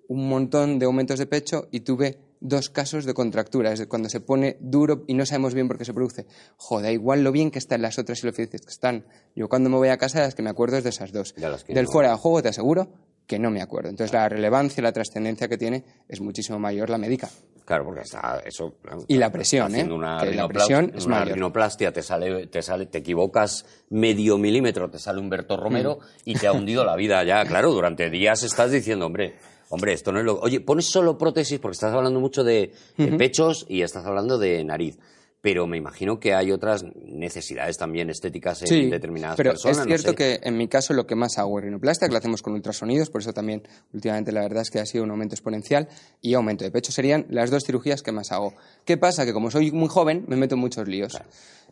un 0.08 0.26
montón 0.26 0.78
de 0.78 0.87
aumentos 0.87 1.19
de 1.19 1.26
pecho 1.26 1.69
y 1.70 1.81
tuve 1.81 2.19
dos 2.40 2.70
casos 2.70 3.05
de 3.05 3.12
contractura, 3.12 3.75
es 3.75 3.87
cuando 3.88 4.08
se 4.08 4.20
pone 4.20 4.56
duro 4.58 5.05
y 5.06 5.12
no 5.12 5.26
sabemos 5.26 5.52
bien 5.52 5.69
por 5.69 5.76
qué 5.76 5.84
se 5.84 5.93
produce. 5.93 6.25
Joder, 6.56 6.94
igual 6.94 7.25
lo 7.25 7.31
bien 7.31 7.50
que 7.50 7.58
están 7.58 7.82
las 7.82 7.98
otras 7.98 8.25
y 8.25 8.26
lo 8.26 8.32
felices 8.32 8.62
que 8.62 8.70
están. 8.70 9.05
Yo 9.37 9.50
cuando 9.50 9.69
me 9.69 9.76
voy 9.76 9.88
a 9.88 9.98
casa 9.98 10.20
las 10.20 10.34
que 10.34 10.43
me 10.43 10.48
acuerdo 10.48 10.78
es 10.78 10.84
de 10.84 10.90
esas 10.90 11.12
dos. 11.12 11.34
De 11.34 11.75
Del 11.75 11.84
no. 11.84 11.90
fuera 11.90 12.08
de 12.08 12.16
juego 12.16 12.43
te 12.43 12.48
aseguro 12.48 13.11
que 13.26 13.38
no 13.38 13.50
me 13.50 13.62
acuerdo. 13.62 13.88
Entonces 13.90 14.12
la 14.12 14.28
relevancia, 14.28 14.82
la 14.82 14.92
trascendencia 14.92 15.48
que 15.48 15.56
tiene 15.58 15.84
es 16.08 16.20
muchísimo 16.20 16.58
mayor 16.58 16.90
la 16.90 16.98
médica. 16.98 17.28
Claro, 17.64 17.84
porque 17.84 18.00
está 18.00 18.42
eso. 18.44 18.74
Y 19.06 19.16
la 19.19 19.30
presión, 19.30 19.74
¿eh? 19.76 19.84
Una 19.84 20.19
Que 20.20 20.32
la 20.34 20.48
presión 20.48 20.92
es 20.96 21.06
una 21.06 21.20
mayor. 21.20 21.34
rinoplastia 21.36 21.92
te 21.92 22.02
sale, 22.02 22.48
te 22.48 22.60
sale, 22.60 22.86
te 22.86 22.98
equivocas 22.98 23.64
medio 23.90 24.36
milímetro, 24.36 24.90
te 24.90 24.98
sale 24.98 25.20
Humberto 25.20 25.56
Romero 25.56 25.98
Mm. 26.00 26.20
y 26.24 26.34
te 26.34 26.46
ha 26.48 26.52
hundido 26.52 26.84
la 26.84 26.96
vida 26.96 27.22
ya. 27.24 27.44
Claro, 27.46 27.70
durante 27.72 28.10
días 28.10 28.42
estás 28.42 28.72
diciendo, 28.72 29.06
hombre, 29.06 29.36
hombre, 29.69 29.92
esto 29.92 30.10
no 30.10 30.19
es 30.19 30.24
lo. 30.24 30.40
Oye, 30.40 30.60
pones 30.60 30.86
solo 30.90 31.16
prótesis 31.16 31.60
porque 31.60 31.74
estás 31.74 31.94
hablando 31.94 32.19
mucho 32.19 32.42
de, 32.42 32.72
de 32.96 33.12
pechos 33.16 33.64
y 33.69 33.82
estás 33.82 34.04
hablando 34.04 34.38
de 34.38 34.64
nariz. 34.64 34.98
Pero 35.42 35.66
me 35.66 35.76
imagino 35.76 36.20
que 36.20 36.34
hay 36.34 36.52
otras 36.52 36.84
necesidades 36.94 37.76
también 37.76 38.08
estéticas 38.08 38.62
en 38.62 38.90
determinadas 38.90 39.36
pero 39.36 39.50
personas. 39.50 39.78
es 39.78 39.82
no 39.82 39.88
cierto 39.88 40.10
sé. 40.10 40.14
que 40.14 40.40
en 40.44 40.56
mi 40.56 40.68
caso 40.68 40.94
lo 40.94 41.04
que 41.04 41.16
más 41.16 41.36
hago 41.36 41.58
es 41.58 41.64
rinoplastia, 41.64 42.06
que 42.06 42.12
lo 42.12 42.18
hacemos 42.18 42.42
con 42.42 42.52
ultrasonidos, 42.52 43.10
por 43.10 43.22
eso 43.22 43.32
también 43.32 43.62
últimamente 43.92 44.30
la 44.30 44.42
verdad 44.42 44.62
es 44.62 44.70
que 44.70 44.78
ha 44.78 44.86
sido 44.86 45.02
un 45.02 45.10
aumento 45.10 45.34
exponencial 45.34 45.88
y 46.20 46.34
aumento 46.34 46.64
de 46.64 46.70
pecho 46.70 46.92
serían 46.92 47.26
las 47.28 47.50
dos 47.50 47.64
cirugías 47.64 48.02
que 48.02 48.12
más 48.12 48.30
hago. 48.30 48.54
¿Qué 48.84 48.96
pasa? 48.96 49.26
Que 49.26 49.32
como 49.32 49.50
soy 49.50 49.72
muy 49.72 49.88
joven 49.88 50.24
me 50.28 50.36
meto 50.36 50.54
en 50.54 50.60
muchos 50.60 50.86
líos. 50.86 51.20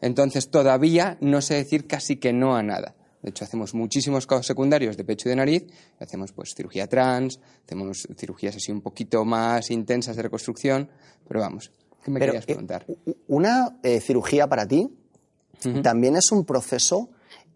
Entonces 0.00 0.50
todavía 0.50 1.16
no 1.20 1.40
sé 1.40 1.54
decir 1.54 1.86
casi 1.86 2.16
que 2.16 2.32
no 2.32 2.56
a 2.56 2.62
nada. 2.64 2.96
De 3.22 3.30
hecho, 3.30 3.44
hacemos 3.44 3.74
muchísimos 3.74 4.26
casos 4.26 4.46
secundarios 4.46 4.96
de 4.96 5.04
pecho 5.04 5.28
y 5.28 5.30
de 5.30 5.36
nariz. 5.36 5.66
Hacemos 5.98 6.32
pues 6.32 6.54
cirugía 6.56 6.86
trans, 6.86 7.38
hacemos 7.66 8.08
cirugías 8.16 8.56
así 8.56 8.72
un 8.72 8.80
poquito 8.80 9.24
más 9.24 9.70
intensas 9.70 10.16
de 10.16 10.22
reconstrucción. 10.22 10.88
Pero 11.28 11.40
vamos, 11.40 11.70
¿qué 12.04 12.10
me 12.10 12.18
Pero, 12.20 12.32
querías 12.32 12.44
eh, 12.44 12.46
preguntar? 12.46 12.86
una 13.28 13.78
eh, 13.82 14.00
cirugía 14.00 14.48
para 14.48 14.66
ti 14.66 14.90
también 15.82 16.16
es 16.16 16.32
un 16.32 16.46
proceso 16.46 17.10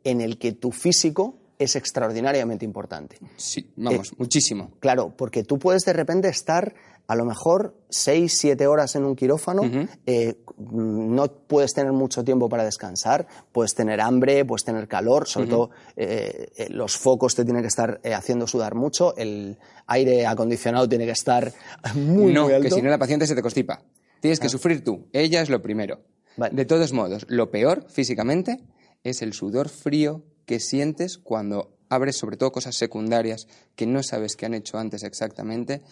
en 0.05 0.20
el 0.20 0.38
que 0.38 0.52
tu 0.52 0.73
físico 0.73 1.38
es 1.58 1.75
extraordinariamente 1.75 2.64
importante. 2.64 3.17
Sí, 3.37 3.70
vamos, 3.76 4.12
eh, 4.12 4.17
muchísimo. 4.19 4.73
Claro, 4.81 5.14
porque 5.17 5.43
tú 5.43 5.58
puedes 5.58 5.85
de 5.85 5.94
repente 5.94 6.29
estar 6.29 6.75
a 7.06 7.17
lo 7.17 7.25
mejor 7.25 7.75
seis, 7.91 8.37
siete 8.38 8.67
horas 8.67 8.94
en 8.96 9.05
un 9.05 9.14
quirófano, 9.14 9.62
eh, 10.06 10.38
no 10.70 11.26
puedes 11.26 11.75
tener 11.75 11.93
mucho 11.93 12.25
tiempo 12.25 12.49
para 12.49 12.64
descansar, 12.64 13.26
puedes 13.52 13.75
tener 13.75 14.00
hambre, 14.00 14.44
puedes 14.44 14.64
tener 14.64 14.88
calor, 14.88 15.29
sobre 15.29 15.49
todo 15.49 15.70
eh, 15.96 16.49
los 16.70 16.96
focos 16.96 17.35
te 17.35 17.44
tienen 17.44 17.62
que 17.62 17.69
estar 17.69 18.00
eh, 18.02 18.14
haciendo 18.14 18.46
sudar 18.46 18.75
mucho, 18.75 19.14
el 19.17 19.58
aire 19.87 20.26
acondicionado 20.26 20.88
tiene 20.88 21.05
que 21.05 21.12
estar 21.12 21.52
muy, 21.94 22.32
no, 22.32 22.44
muy 22.44 22.55
alto. 22.55 22.69
que 22.69 22.75
si 22.75 22.82
no 22.82 22.88
la 22.88 22.99
paciente 22.99 23.26
se 23.26 23.35
te 23.35 23.43
constipa. 23.43 23.82
Tienes 24.25 24.41
que 24.41 24.49
sufrir 24.49 24.82
tú. 24.82 25.06
Ella 25.12 25.43
es 25.43 25.50
lo 25.50 25.61
primero. 25.61 26.00
Vale. 26.38 26.55
De 26.56 26.65
todos 26.65 26.94
modos, 26.94 27.27
lo 27.29 27.51
peor 27.51 27.84
físicamente 27.91 28.65
es 29.03 29.20
el 29.20 29.34
sudor 29.34 29.69
frío 29.69 30.25
que 30.46 30.60
sientes 30.60 31.19
cuando 31.19 31.77
abres 31.91 32.17
sobre 32.17 32.39
todo 32.39 32.51
cosas 32.51 32.75
secundarias 32.75 33.46
que 33.77 33.84
no 33.87 34.03
sabes 34.03 34.34
qué 34.34 34.46
han 34.46 34.55
hecho 34.55 34.79
antes 34.79 35.03
exactamente. 35.03 35.82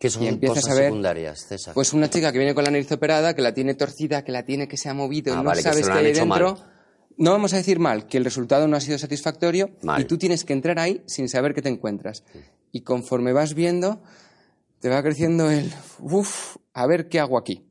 ¿Qué 0.00 0.10
son 0.10 0.24
y 0.24 0.26
empiezas 0.26 0.56
cosas 0.64 0.72
a 0.72 0.74
ver, 0.74 0.84
secundarias, 0.86 1.46
César? 1.46 1.74
Pues 1.74 1.92
una 1.92 2.10
chica 2.10 2.32
que 2.32 2.38
viene 2.38 2.54
con 2.56 2.64
la 2.64 2.72
nariz 2.72 2.90
operada, 2.90 3.34
que 3.36 3.40
la 3.42 3.54
tiene 3.54 3.74
torcida, 3.74 4.24
que 4.24 4.32
la 4.32 4.44
tiene 4.44 4.66
que 4.66 4.76
se 4.76 4.88
ha 4.88 4.94
movido, 4.94 5.32
Ah, 5.32 5.36
no 5.36 5.44
vale, 5.44 5.58
que 5.62 5.68
sabes 5.68 5.86
qué 5.86 5.92
hay 5.92 6.04
dentro. 6.12 6.26
mal. 6.26 6.56
No 7.18 7.30
vamos 7.30 7.52
a 7.54 7.56
decir 7.58 7.78
mal, 7.78 8.08
que 8.08 8.18
el 8.18 8.24
resultado 8.24 8.66
no 8.66 8.76
ha 8.76 8.80
sido 8.80 8.98
satisfactorio 8.98 9.70
Mal. 9.82 10.02
y 10.02 10.06
tú 10.06 10.18
tienes 10.18 10.44
que 10.44 10.52
entrar 10.54 10.80
ahí 10.80 11.02
sin 11.06 11.28
saber 11.28 11.54
qué 11.54 11.62
te 11.62 11.68
encuentras. 11.68 12.24
Y 12.72 12.80
conforme 12.80 13.32
vas 13.32 13.54
viendo, 13.54 14.02
te 14.80 14.88
va 14.88 15.00
creciendo 15.04 15.52
el, 15.52 15.72
uff, 16.00 16.56
a 16.74 16.84
ver 16.88 17.08
qué 17.08 17.20
hago 17.20 17.38
aquí. 17.38 17.65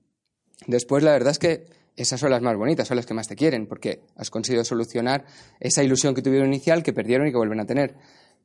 Después, 0.67 1.03
la 1.03 1.11
verdad 1.11 1.31
es 1.31 1.39
que 1.39 1.65
esas 1.95 2.19
son 2.19 2.29
las 2.31 2.41
más 2.41 2.55
bonitas, 2.57 2.87
son 2.87 2.97
las 2.97 3.05
que 3.05 3.13
más 3.13 3.27
te 3.27 3.35
quieren, 3.35 3.67
porque 3.67 4.01
has 4.15 4.29
conseguido 4.29 4.63
solucionar 4.65 5.25
esa 5.59 5.83
ilusión 5.83 6.13
que 6.13 6.21
tuvieron 6.21 6.47
inicial, 6.47 6.83
que 6.83 6.93
perdieron 6.93 7.27
y 7.27 7.31
que 7.31 7.37
vuelven 7.37 7.59
a 7.61 7.65
tener. 7.65 7.95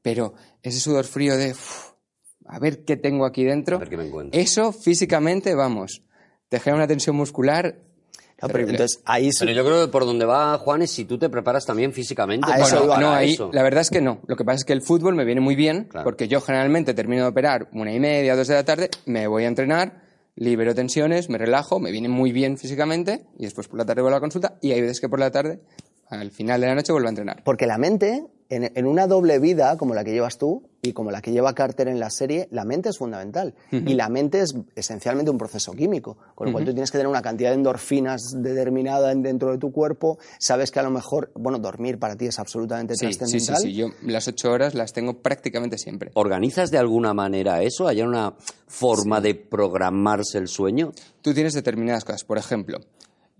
Pero 0.03 0.35
ese 0.63 0.79
sudor 0.81 1.05
frío 1.05 1.37
de, 1.37 1.51
"Uf, 1.53 1.91
a 2.47 2.59
ver 2.59 2.85
qué 2.85 2.97
tengo 2.97 3.27
aquí 3.27 3.45
dentro, 3.45 3.77
A 3.77 3.81
ver 3.81 3.89
qué 3.89 3.97
me 3.97 4.07
encuentro. 4.07 4.39
eso 4.41 4.73
físicamente, 4.73 5.55
vamos, 5.55 6.03
te 6.49 6.59
genera 6.61 6.77
una 6.77 6.87
tensión 6.87 7.17
muscular. 7.17 7.77
Claro, 8.37 8.53
pero 8.55 8.71
entonces 8.71 9.03
ahí 9.05 9.29
Pero 9.39 9.53
yo 9.53 9.65
creo 9.67 9.85
que 9.85 9.93
por 9.93 10.07
donde 10.07 10.25
va 10.25 10.57
Juan 10.57 10.81
es 10.81 10.91
si 10.91 11.05
tú 11.05 11.19
te 11.19 11.29
preparas 11.29 11.67
también 11.67 11.93
físicamente 11.93 12.51
eso 12.59 12.87
no, 12.99 13.11
ahí, 13.13 13.35
eso. 13.35 13.51
la 13.53 13.63
verdad 13.63 13.83
es 13.83 13.91
que 13.91 14.01
no. 14.01 14.21
Lo 14.27 14.35
que 14.35 14.45
pasa 14.47 14.57
es 14.57 14.65
que 14.65 14.73
el 14.73 14.81
fútbol 14.81 15.15
me 15.15 15.27
viene 15.27 15.43
muy 15.43 15.57
bien, 15.57 15.85
Claro. 15.85 16.05
porque 16.05 16.27
yo 16.27 16.41
generalmente 16.41 16.95
termino 16.95 17.25
de 17.25 17.29
operar 17.29 17.69
una 17.73 17.93
y 17.93 18.01
media, 18.01 18.35
dos 18.37 18.49
de 18.49 18.55
la 18.55 18.65
tarde, 18.65 18.89
me 19.05 19.27
voy 19.27 19.45
a 19.45 19.49
entrenar, 19.49 20.01
libero 20.41 20.75
tensiones, 20.75 21.29
me 21.29 21.37
relajo, 21.37 21.79
me 21.79 21.93
viene 21.93 22.09
muy 22.09 22.33
bien 22.33 22.57
físicamente, 22.57 23.27
y 23.39 23.45
después 23.45 23.69
por 23.69 23.79
la 23.79 23.85
tarde 23.85 24.01
vuelvo 24.01 24.17
a 24.17 24.19
la 24.19 24.21
consulta, 24.21 24.57
y 24.63 24.73
hay 24.73 24.81
veces 24.81 24.99
que 24.99 25.09
por 25.09 25.21
la 25.21 25.31
tarde, 25.31 25.61
al 26.09 26.31
final 26.31 26.63
de 26.63 26.67
la 26.67 26.75
noche, 26.75 26.93
vuelvo 26.93 27.09
a 27.09 27.11
entrenar. 27.11 27.43
Porque 27.45 27.67
la 27.67 27.77
mente, 27.77 28.25
en, 28.49 28.73
en 28.75 28.87
una 28.87 29.07
doble 29.07 29.39
vida 29.39 29.77
como 29.77 29.95
la 29.95 30.03
que 30.03 30.13
llevas 30.13 30.39
tú 30.39 30.70
y 30.83 30.93
como 30.93 31.11
la 31.11 31.21
que 31.21 31.31
lleva 31.33 31.55
Carter 31.55 31.89
en 31.89 32.01
la 32.01 32.09
serie, 32.11 32.49
la 32.53 32.65
mente 32.65 32.89
es 32.89 32.99
fundamental. 32.99 33.55
Y 33.71 33.95
la 33.95 34.09
mente 34.09 34.41
es 34.41 34.55
esencialmente 34.75 35.31
un 35.31 35.37
proceso 35.39 35.73
químico, 35.73 36.17
con 36.35 36.47
lo 36.47 36.53
cual 36.53 36.65
tú 36.65 36.73
tienes 36.73 36.91
que 36.91 36.97
tener 36.99 37.09
una 37.09 37.21
cantidad 37.23 37.51
de 37.51 37.57
endorfinas 37.57 38.23
determinada 38.37 39.13
en- 39.13 39.23
dentro 39.23 39.53
de 39.53 39.59
tu 39.59 39.73
cuerpo. 39.73 40.19
Sabes 40.39 40.71
que 40.71 40.81
a 40.81 40.83
lo 40.83 40.91
mejor, 40.91 41.31
bueno, 41.35 41.59
dormir 41.59 41.99
para 41.99 42.17
ti 42.17 42.27
es 42.27 42.39
absolutamente 42.39 42.95
Sí, 42.95 43.07
sí, 43.07 43.13
sí, 43.13 43.19
trascendental. 43.19 43.57
sí, 43.63 43.75
yo 43.75 43.89
las 44.07 44.27
ocho 44.29 44.51
horas 44.51 44.75
las 44.75 44.93
tengo 44.93 45.19
prácticamente 45.19 45.77
siempre. 45.77 46.11
¿Organizas 46.15 46.71
de 46.71 46.79
alguna 46.79 47.13
manera 47.13 47.63
eso? 47.63 47.87
¿Hay 47.87 48.01
una 48.01 48.35
forma 48.67 49.21
de 49.21 49.35
programarse 49.35 50.39
el 50.39 50.49
sueño? 50.49 50.93
Tú 51.23 51.35
tienes 51.35 51.53
determinadas 51.53 52.05
cosas. 52.05 52.25
Por 52.25 52.39
ejemplo, 52.39 52.79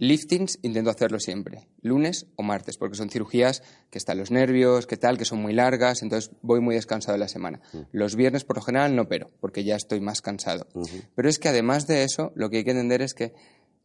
Liftings 0.01 0.59
intento 0.63 0.89
hacerlo 0.89 1.21
siempre, 1.21 1.69
lunes 1.83 2.27
o 2.37 2.43
martes, 2.43 2.79
porque 2.79 2.97
son 2.97 3.11
cirugías 3.11 3.63
que 3.91 3.99
están 3.99 4.17
los 4.17 4.31
nervios, 4.31 4.87
que 4.87 4.97
tal, 4.97 5.19
que 5.19 5.27
son 5.27 5.43
muy 5.43 5.53
largas, 5.53 6.03
entonces 6.03 6.31
voy 6.41 6.61
muy 6.61 6.75
descansado 6.75 7.19
la 7.19 7.29
semana. 7.29 7.61
Los 7.93 8.17
viernes 8.17 8.45
por 8.45 8.57
lo 8.57 8.63
general 8.63 8.97
no 8.97 9.09
pero, 9.09 9.31
porque 9.41 9.63
ya 9.63 9.77
estoy 9.77 10.01
más 10.01 10.23
cansado. 10.23 10.67
Pero 11.15 11.29
es 11.29 11.39
que 11.39 11.51
además 11.51 11.87
de 11.87 12.05
eso, 12.05 12.33
lo 12.35 12.49
que 12.49 12.57
hay 12.57 12.65
que 12.65 12.71
entender 12.71 13.03
es 13.03 13.13
que 13.13 13.35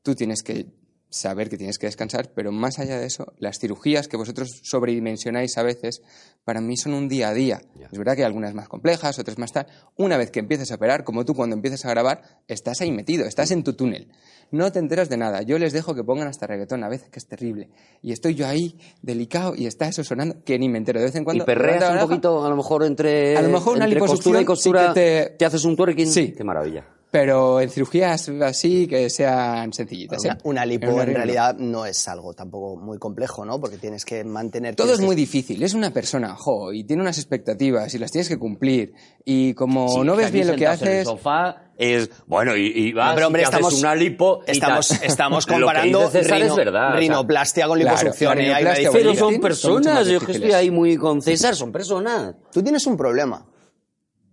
tú 0.04 0.16
tienes 0.16 0.42
que 0.42 0.68
saber 1.16 1.50
que 1.50 1.58
tienes 1.58 1.78
que 1.78 1.88
descansar, 1.88 2.32
pero 2.36 2.52
más 2.52 2.78
allá 2.80 2.98
de 3.00 3.06
eso, 3.06 3.34
las 3.38 3.58
cirugías 3.60 4.08
que 4.08 4.18
vosotros 4.18 4.50
sobredimensionáis 4.64 5.58
a 5.58 5.64
veces, 5.64 6.02
para 6.44 6.62
mí 6.62 6.78
son 6.78 6.94
un 6.94 7.08
día 7.08 7.30
a 7.30 7.34
día. 7.34 7.62
Es 7.92 7.98
verdad 7.98 8.16
que 8.16 8.22
hay 8.22 8.26
algunas 8.28 8.54
más 8.54 8.68
complejas, 8.68 9.18
otras 9.18 9.38
más 9.38 9.52
tal. 9.52 9.68
Una 9.96 10.18
vez 10.18 10.30
que 10.32 10.40
empieces 10.40 10.72
a 10.72 10.76
operar, 10.76 11.04
como 11.04 11.26
tú 11.26 11.34
cuando 11.34 11.56
empiezas 11.56 11.86
a 11.86 11.90
grabar, 11.90 12.22
estás 12.48 12.82
ahí 12.82 12.92
metido, 12.92 13.26
estás 13.26 13.52
en 13.52 13.64
tu 13.64 13.74
túnel. 13.74 14.10
No 14.52 14.72
te 14.72 14.80
enteras 14.80 15.10
de 15.10 15.18
nada. 15.18 15.42
Yo 15.42 15.58
les 15.58 15.74
dejo 15.74 15.96
que 15.96 16.04
pongan 16.04 16.28
hasta 16.28 16.46
reggaetón, 16.48 16.84
a 16.84 16.90
veces 16.90 17.10
que 17.10 17.18
es 17.20 17.28
terrible. 17.28 17.70
Y 18.02 18.12
estoy 18.12 18.36
yo 18.36 18.48
ahí, 18.48 18.78
delicado, 19.02 19.56
y 19.56 19.66
está 19.66 19.88
eso 19.88 20.04
sonando, 20.04 20.44
que 20.44 20.60
ni 20.60 20.70
me 20.70 20.78
entero. 20.78 21.00
De 21.00 21.06
vez 21.06 21.16
en 21.16 21.24
cuando... 21.24 21.44
Y 21.44 21.46
perreas 21.46 21.90
un 21.94 22.00
poquito, 22.00 22.46
a 22.46 22.50
lo 22.50 22.56
mejor 22.56 22.84
entre, 22.84 23.36
A 23.38 23.42
lo 23.42 23.50
mejor 23.50 23.76
una 23.78 23.86
entre 23.86 24.00
costura 24.00 24.40
y 24.40 24.42
liposucción 24.42 24.58
sí 24.58 24.70
costura, 24.72 24.94
que 24.94 25.36
te- 25.38 25.46
haces 25.46 25.64
un 25.66 25.76
twerking. 25.76 26.08
Sí. 26.12 26.34
Qué 26.38 26.44
maravilla. 26.44 26.86
Pero 27.18 27.62
en 27.62 27.70
cirugías 27.70 28.28
así 28.42 28.88
que 28.88 29.10
sean 29.10 29.72
sencillitas. 29.72 30.22
Una, 30.24 30.34
¿eh? 30.34 30.38
una 30.44 30.66
lipo 30.66 30.88
Pero 30.88 31.02
en 31.04 31.16
realidad 31.16 31.56
no 31.58 31.86
es 31.86 32.08
algo 32.10 32.34
tampoco 32.34 32.76
muy 32.76 32.98
complejo, 33.00 33.46
¿no? 33.46 33.58
Porque 33.62 33.78
tienes 33.78 34.04
que 34.04 34.26
mantener... 34.26 34.76
Todo 34.76 34.92
es 34.92 35.00
que- 35.00 35.06
muy 35.06 35.16
difícil. 35.16 35.64
Es 35.64 35.74
una 35.74 35.92
persona, 35.92 36.36
jo, 36.36 36.74
y 36.74 36.84
tiene 36.84 37.02
unas 37.02 37.18
expectativas 37.18 37.94
y 37.94 38.00
las 38.00 38.12
tienes 38.12 38.28
que 38.28 38.38
cumplir. 38.38 38.94
Y 39.24 39.54
como 39.54 39.88
Sí, 39.88 40.00
no 40.02 40.16
ves 40.18 40.32
bien 40.34 40.48
lo 40.48 40.54
que 40.56 40.66
sentados 40.66 40.82
en 40.82 40.88
el 40.90 40.94
haces, 40.96 41.08
sofá 41.08 41.62
es 41.78 42.10
bueno 42.28 42.56
y, 42.58 42.68
y 42.68 42.92
vas 42.94 43.16
pero, 43.16 43.28
hombre, 43.28 43.44
y 43.44 43.46
haces 43.46 43.56
estamos- 43.60 43.80
una 43.80 43.96
lipo 43.96 44.42
y 44.48 44.52
Estamos, 44.52 44.92
estamos 45.02 45.46
Lo 45.48 45.56
que 45.56 45.62
comparando 45.62 46.10
rino- 46.12 46.46
es 46.48 46.56
verdad 46.56 46.96
rinoplastia 46.98 47.68
con 47.68 47.80
Claro, 47.80 47.98
liposucción. 47.98 48.38
la 48.38 48.44
y 48.44 48.46
hay 48.48 48.64
una 48.64 48.74
rinoplastia, 48.74 48.92
pero 48.92 49.16
son 49.16 49.40
personas 49.40 50.08
yo 50.08 50.20
que 50.20 50.32
estoy 50.34 50.52
ahí 50.52 50.70
muy 50.70 50.98
con 50.98 51.22
César 51.22 51.56
son 51.56 51.72
personas 51.72 52.36
Tú 52.52 52.62
tienes 52.62 52.86
un 52.88 52.98
problema. 52.98 53.46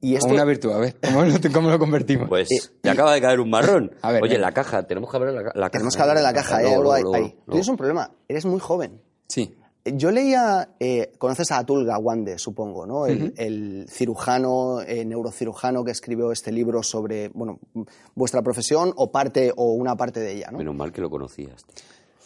Y 0.03 0.17
esto, 0.17 0.29
una 0.29 0.45
virtud, 0.45 0.73
a 0.73 0.79
ver, 0.79 0.97
¿cómo 1.01 1.23
lo, 1.23 1.33
cómo 1.55 1.71
lo 1.71 1.79
convertimos? 1.79 2.29
pues 2.29 2.49
te 2.83 2.91
acaba 2.91 3.15
de 3.15 3.21
caer 3.23 3.39
un 3.41 3.49
marrón 3.49 3.93
A 4.03 4.11
ver, 4.13 4.23
oye 4.23 4.35
venga. 4.35 4.49
la 4.49 4.53
caja 4.53 4.83
tenemos 4.87 5.09
que 5.11 5.17
hablar 5.17 5.33
de 5.33 5.39
la, 5.39 5.45
ca- 5.45 5.53
la 5.59 5.67
caja 5.71 5.71
tenemos 5.79 5.97
que 5.97 6.03
hablar 6.03 6.17
de 6.19 6.23
la 6.25 6.33
caja, 6.35 6.61
¿eh? 6.61 6.65
Luego, 6.65 6.83
luego, 6.83 7.15
hay. 7.15 7.23
luego. 7.23 7.29
Tú 7.47 7.51
tienes 7.53 7.69
un 7.69 7.77
problema. 7.77 8.11
Eres 8.29 8.45
muy 8.45 8.61
joven. 8.61 9.01
sí. 9.29 9.55
Yo 9.85 10.13
leía, 10.13 10.69
eh, 10.79 11.11
conoces 11.19 11.51
a 11.51 11.59
Atul 11.59 11.85
Gawande, 11.85 12.39
supongo, 12.39 12.87
¿no? 12.87 13.07
El, 13.07 13.35
el 13.37 13.87
cirujano, 13.91 14.81
eh, 14.81 15.05
neurocirujano 15.05 15.83
que 15.83 15.91
escribió 15.91 16.31
este 16.31 16.53
libro 16.53 16.85
sobre, 16.85 17.31
bueno, 17.31 17.59
vuestra 18.15 18.43
profesión 18.43 18.93
o 18.95 19.11
parte 19.11 19.53
o 19.57 19.73
una 19.73 19.97
parte 19.97 20.21
de 20.21 20.35
ella, 20.37 20.51
¿no? 20.53 20.59
menos 20.59 20.77
mal 20.77 20.93
que 20.93 21.01
lo 21.01 21.11
conocías 21.11 21.65
tío. 21.65 21.75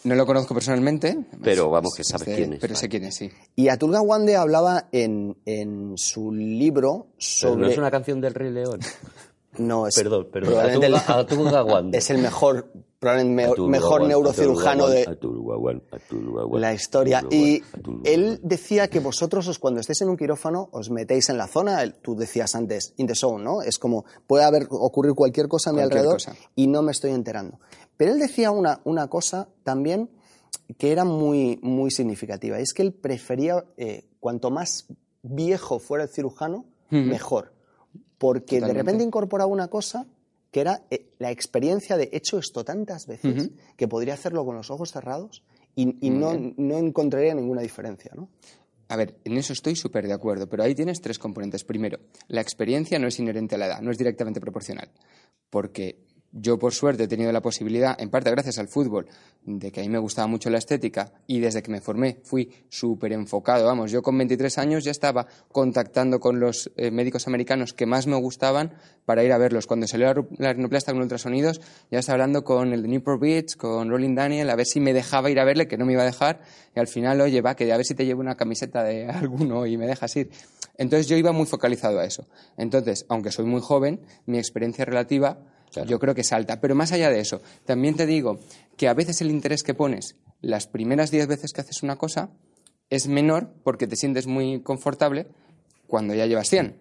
No 0.03 0.15
lo 0.15 0.25
conozco 0.25 0.53
personalmente. 0.53 1.17
Pero 1.43 1.69
vamos, 1.69 1.93
que 1.95 2.03
sabes 2.03 2.27
quién 2.35 2.53
es, 2.53 2.59
Pero 2.59 2.73
vale. 2.73 2.79
sé 2.79 2.89
quién 2.89 3.03
es, 3.05 3.15
sí. 3.15 3.29
Y 3.55 3.67
Atul 3.69 3.91
Gawande 3.91 4.35
hablaba 4.35 4.87
en, 4.91 5.35
en 5.45 5.97
su 5.97 6.31
libro 6.31 7.07
Pero 7.09 7.15
sobre... 7.17 7.61
no 7.61 7.67
es 7.67 7.77
una 7.77 7.91
canción 7.91 8.21
del 8.21 8.33
Rey 8.33 8.51
León 8.51 8.79
No, 9.57 9.87
es 9.87 9.95
perdón 9.95 10.27
perdón 10.31 10.51
probablemente 10.53 10.85
el- 10.85 10.95
Atul- 10.95 11.19
Atul 11.21 11.51
Gawande. 11.51 11.97
es 11.97 12.09
el 12.11 12.19
mejor, 12.19 12.71
probablemente 12.99 13.35
me- 13.47 13.51
Atul 13.51 13.69
mejor 13.71 13.89
Gawande, 13.93 14.07
neurocirujano 14.09 14.83
Atul 14.85 14.95
de 14.95 15.03
Gawande, 15.03 15.11
Atul 15.17 15.45
Gawande, 15.47 15.83
Atul 15.91 16.33
Gawande, 16.35 16.59
la 16.59 16.73
historia. 16.73 17.17
Atul 17.17 17.33
Y 17.33 17.59
Gawande, 17.59 17.77
Atul 17.79 17.93
Gawande. 17.95 18.13
él 18.13 18.39
decía 18.43 18.87
que 18.87 18.99
vosotros, 18.99 19.47
os- 19.47 19.57
cuando 19.59 19.79
estéis 19.81 20.01
en 20.01 20.09
un 20.09 20.17
quirófano, 20.17 20.69
os 20.71 20.89
metéis 20.91 21.29
en 21.29 21.37
la 21.39 21.47
zona, 21.47 21.91
tú 22.01 22.15
decías 22.15 22.53
antes, 22.55 22.93
in 22.97 23.07
the 23.07 23.15
zone, 23.15 23.43
¿no? 23.43 23.61
Es 23.63 23.79
como, 23.79 24.05
puede 24.27 24.43
haber, 24.45 24.67
ocurrir 24.69 25.13
cualquier 25.15 25.47
cosa 25.47 25.71
a 25.71 25.73
mi 25.73 25.79
Cualquier 25.79 25.99
alrededor 26.01 26.15
cosa. 26.17 26.35
y 26.55 26.67
no 26.67 26.81
me 26.83 26.91
estoy 26.91 27.11
enterando. 27.11 27.59
Pero 27.97 28.13
él 28.13 28.19
decía 28.19 28.51
una, 28.51 28.79
una 28.83 29.07
cosa 29.07 29.49
también 29.63 30.09
que 30.77 30.91
era 30.91 31.03
muy, 31.03 31.59
muy 31.61 31.91
significativa, 31.91 32.59
y 32.59 32.63
es 32.63 32.73
que 32.73 32.83
él 32.83 32.93
prefería, 32.93 33.65
eh, 33.77 34.05
cuanto 34.19 34.51
más 34.51 34.85
viejo 35.23 35.79
fuera 35.79 36.03
el 36.03 36.09
cirujano, 36.09 36.65
mejor. 36.89 37.53
Porque 38.17 38.61
de 38.61 38.73
repente 38.73 39.03
incorporaba 39.03 39.51
una 39.51 39.67
cosa 39.67 40.07
que 40.51 40.61
era 40.61 40.83
eh, 40.89 41.09
la 41.19 41.31
experiencia 41.31 41.97
de 41.97 42.09
hecho 42.13 42.37
esto 42.37 42.63
tantas 42.63 43.05
veces 43.05 43.49
que 43.75 43.87
podría 43.87 44.13
hacerlo 44.13 44.45
con 44.45 44.55
los 44.55 44.71
ojos 44.71 44.91
cerrados 44.91 45.43
y, 45.75 45.97
y 45.99 46.09
no, 46.09 46.33
no 46.55 46.77
encontraría 46.77 47.35
ninguna 47.35 47.61
diferencia, 47.61 48.11
¿no? 48.15 48.29
A 48.89 48.95
ver, 48.95 49.15
en 49.25 49.37
eso 49.37 49.51
estoy 49.51 49.75
súper 49.75 50.07
de 50.07 50.13
acuerdo, 50.13 50.47
pero 50.47 50.63
ahí 50.63 50.73
tienes 50.73 51.01
tres 51.01 51.19
componentes. 51.19 51.65
Primero, 51.65 51.99
la 52.29 52.39
experiencia 52.39 52.97
no 52.99 53.07
es 53.07 53.19
inherente 53.19 53.55
a 53.55 53.57
la 53.57 53.67
edad, 53.67 53.81
no 53.81 53.91
es 53.91 53.97
directamente 53.97 54.39
proporcional. 54.39 54.89
Porque 55.49 56.06
yo, 56.39 56.59
por 56.59 56.73
suerte, 56.73 57.03
he 57.03 57.07
tenido 57.07 57.31
la 57.31 57.41
posibilidad, 57.41 57.99
en 57.99 58.09
parte 58.09 58.29
gracias 58.29 58.59
al 58.59 58.67
fútbol, 58.67 59.07
de 59.43 59.71
que 59.71 59.79
a 59.79 59.83
mí 59.83 59.89
me 59.89 59.97
gustaba 59.97 60.27
mucho 60.27 60.49
la 60.49 60.57
estética 60.57 61.11
y 61.25 61.39
desde 61.39 61.63
que 61.63 61.71
me 61.71 61.81
formé 61.81 62.19
fui 62.23 62.51
súper 62.69 63.13
enfocado. 63.13 63.65
Vamos, 63.65 63.91
yo 63.91 64.03
con 64.03 64.17
23 64.17 64.57
años 64.59 64.83
ya 64.83 64.91
estaba 64.91 65.25
contactando 65.51 66.19
con 66.19 66.39
los 66.39 66.71
eh, 66.77 66.91
médicos 66.91 67.27
americanos 67.27 67.73
que 67.73 67.85
más 67.85 68.05
me 68.05 68.15
gustaban 68.17 68.73
para 69.05 69.23
ir 69.23 69.31
a 69.31 69.37
verlos. 69.37 69.65
Cuando 69.65 69.87
salió 69.87 70.13
la, 70.13 70.25
la 70.37 70.53
rinoplastia 70.53 70.93
con 70.93 71.01
ultrasonidos, 71.01 71.59
ya 71.89 71.99
estaba 71.99 72.15
hablando 72.15 72.43
con 72.43 72.71
el 72.71 72.83
de 72.83 72.87
Newport 72.87 73.19
Beach, 73.19 73.55
con 73.55 73.89
Rolling 73.89 74.15
Daniel, 74.15 74.49
a 74.49 74.55
ver 74.55 74.65
si 74.67 74.79
me 74.79 74.93
dejaba 74.93 75.31
ir 75.31 75.39
a 75.39 75.45
verle, 75.45 75.67
que 75.67 75.77
no 75.77 75.85
me 75.85 75.93
iba 75.93 76.03
a 76.03 76.05
dejar. 76.05 76.41
Y 76.75 76.79
al 76.79 76.87
final, 76.87 77.19
oye, 77.21 77.41
va, 77.41 77.55
que 77.55 77.71
a 77.71 77.77
ver 77.77 77.85
si 77.85 77.95
te 77.95 78.05
llevo 78.05 78.21
una 78.21 78.35
camiseta 78.35 78.83
de 78.83 79.05
alguno 79.09 79.65
y 79.65 79.77
me 79.77 79.87
dejas 79.87 80.15
ir. 80.17 80.29
Entonces 80.77 81.07
yo 81.07 81.17
iba 81.17 81.31
muy 81.31 81.47
focalizado 81.47 81.99
a 81.99 82.05
eso. 82.05 82.27
Entonces, 82.57 83.05
aunque 83.09 83.31
soy 83.31 83.45
muy 83.45 83.61
joven, 83.61 84.01
mi 84.27 84.37
experiencia 84.37 84.85
relativa 84.85 85.39
yo 85.85 85.99
creo 85.99 86.15
que 86.15 86.21
es 86.21 86.33
alta. 86.33 86.59
Pero 86.61 86.75
más 86.75 86.91
allá 86.91 87.09
de 87.09 87.19
eso, 87.19 87.41
también 87.65 87.95
te 87.95 88.05
digo 88.05 88.39
que 88.77 88.87
a 88.87 88.93
veces 88.93 89.21
el 89.21 89.29
interés 89.29 89.63
que 89.63 89.73
pones 89.73 90.15
las 90.41 90.67
primeras 90.67 91.11
10 91.11 91.27
veces 91.27 91.51
que 91.53 91.61
haces 91.61 91.83
una 91.83 91.95
cosa 91.97 92.29
es 92.89 93.07
menor 93.07 93.49
porque 93.63 93.87
te 93.87 93.95
sientes 93.95 94.27
muy 94.27 94.61
confortable 94.61 95.27
cuando 95.87 96.13
ya 96.13 96.25
llevas 96.25 96.49
100. 96.49 96.75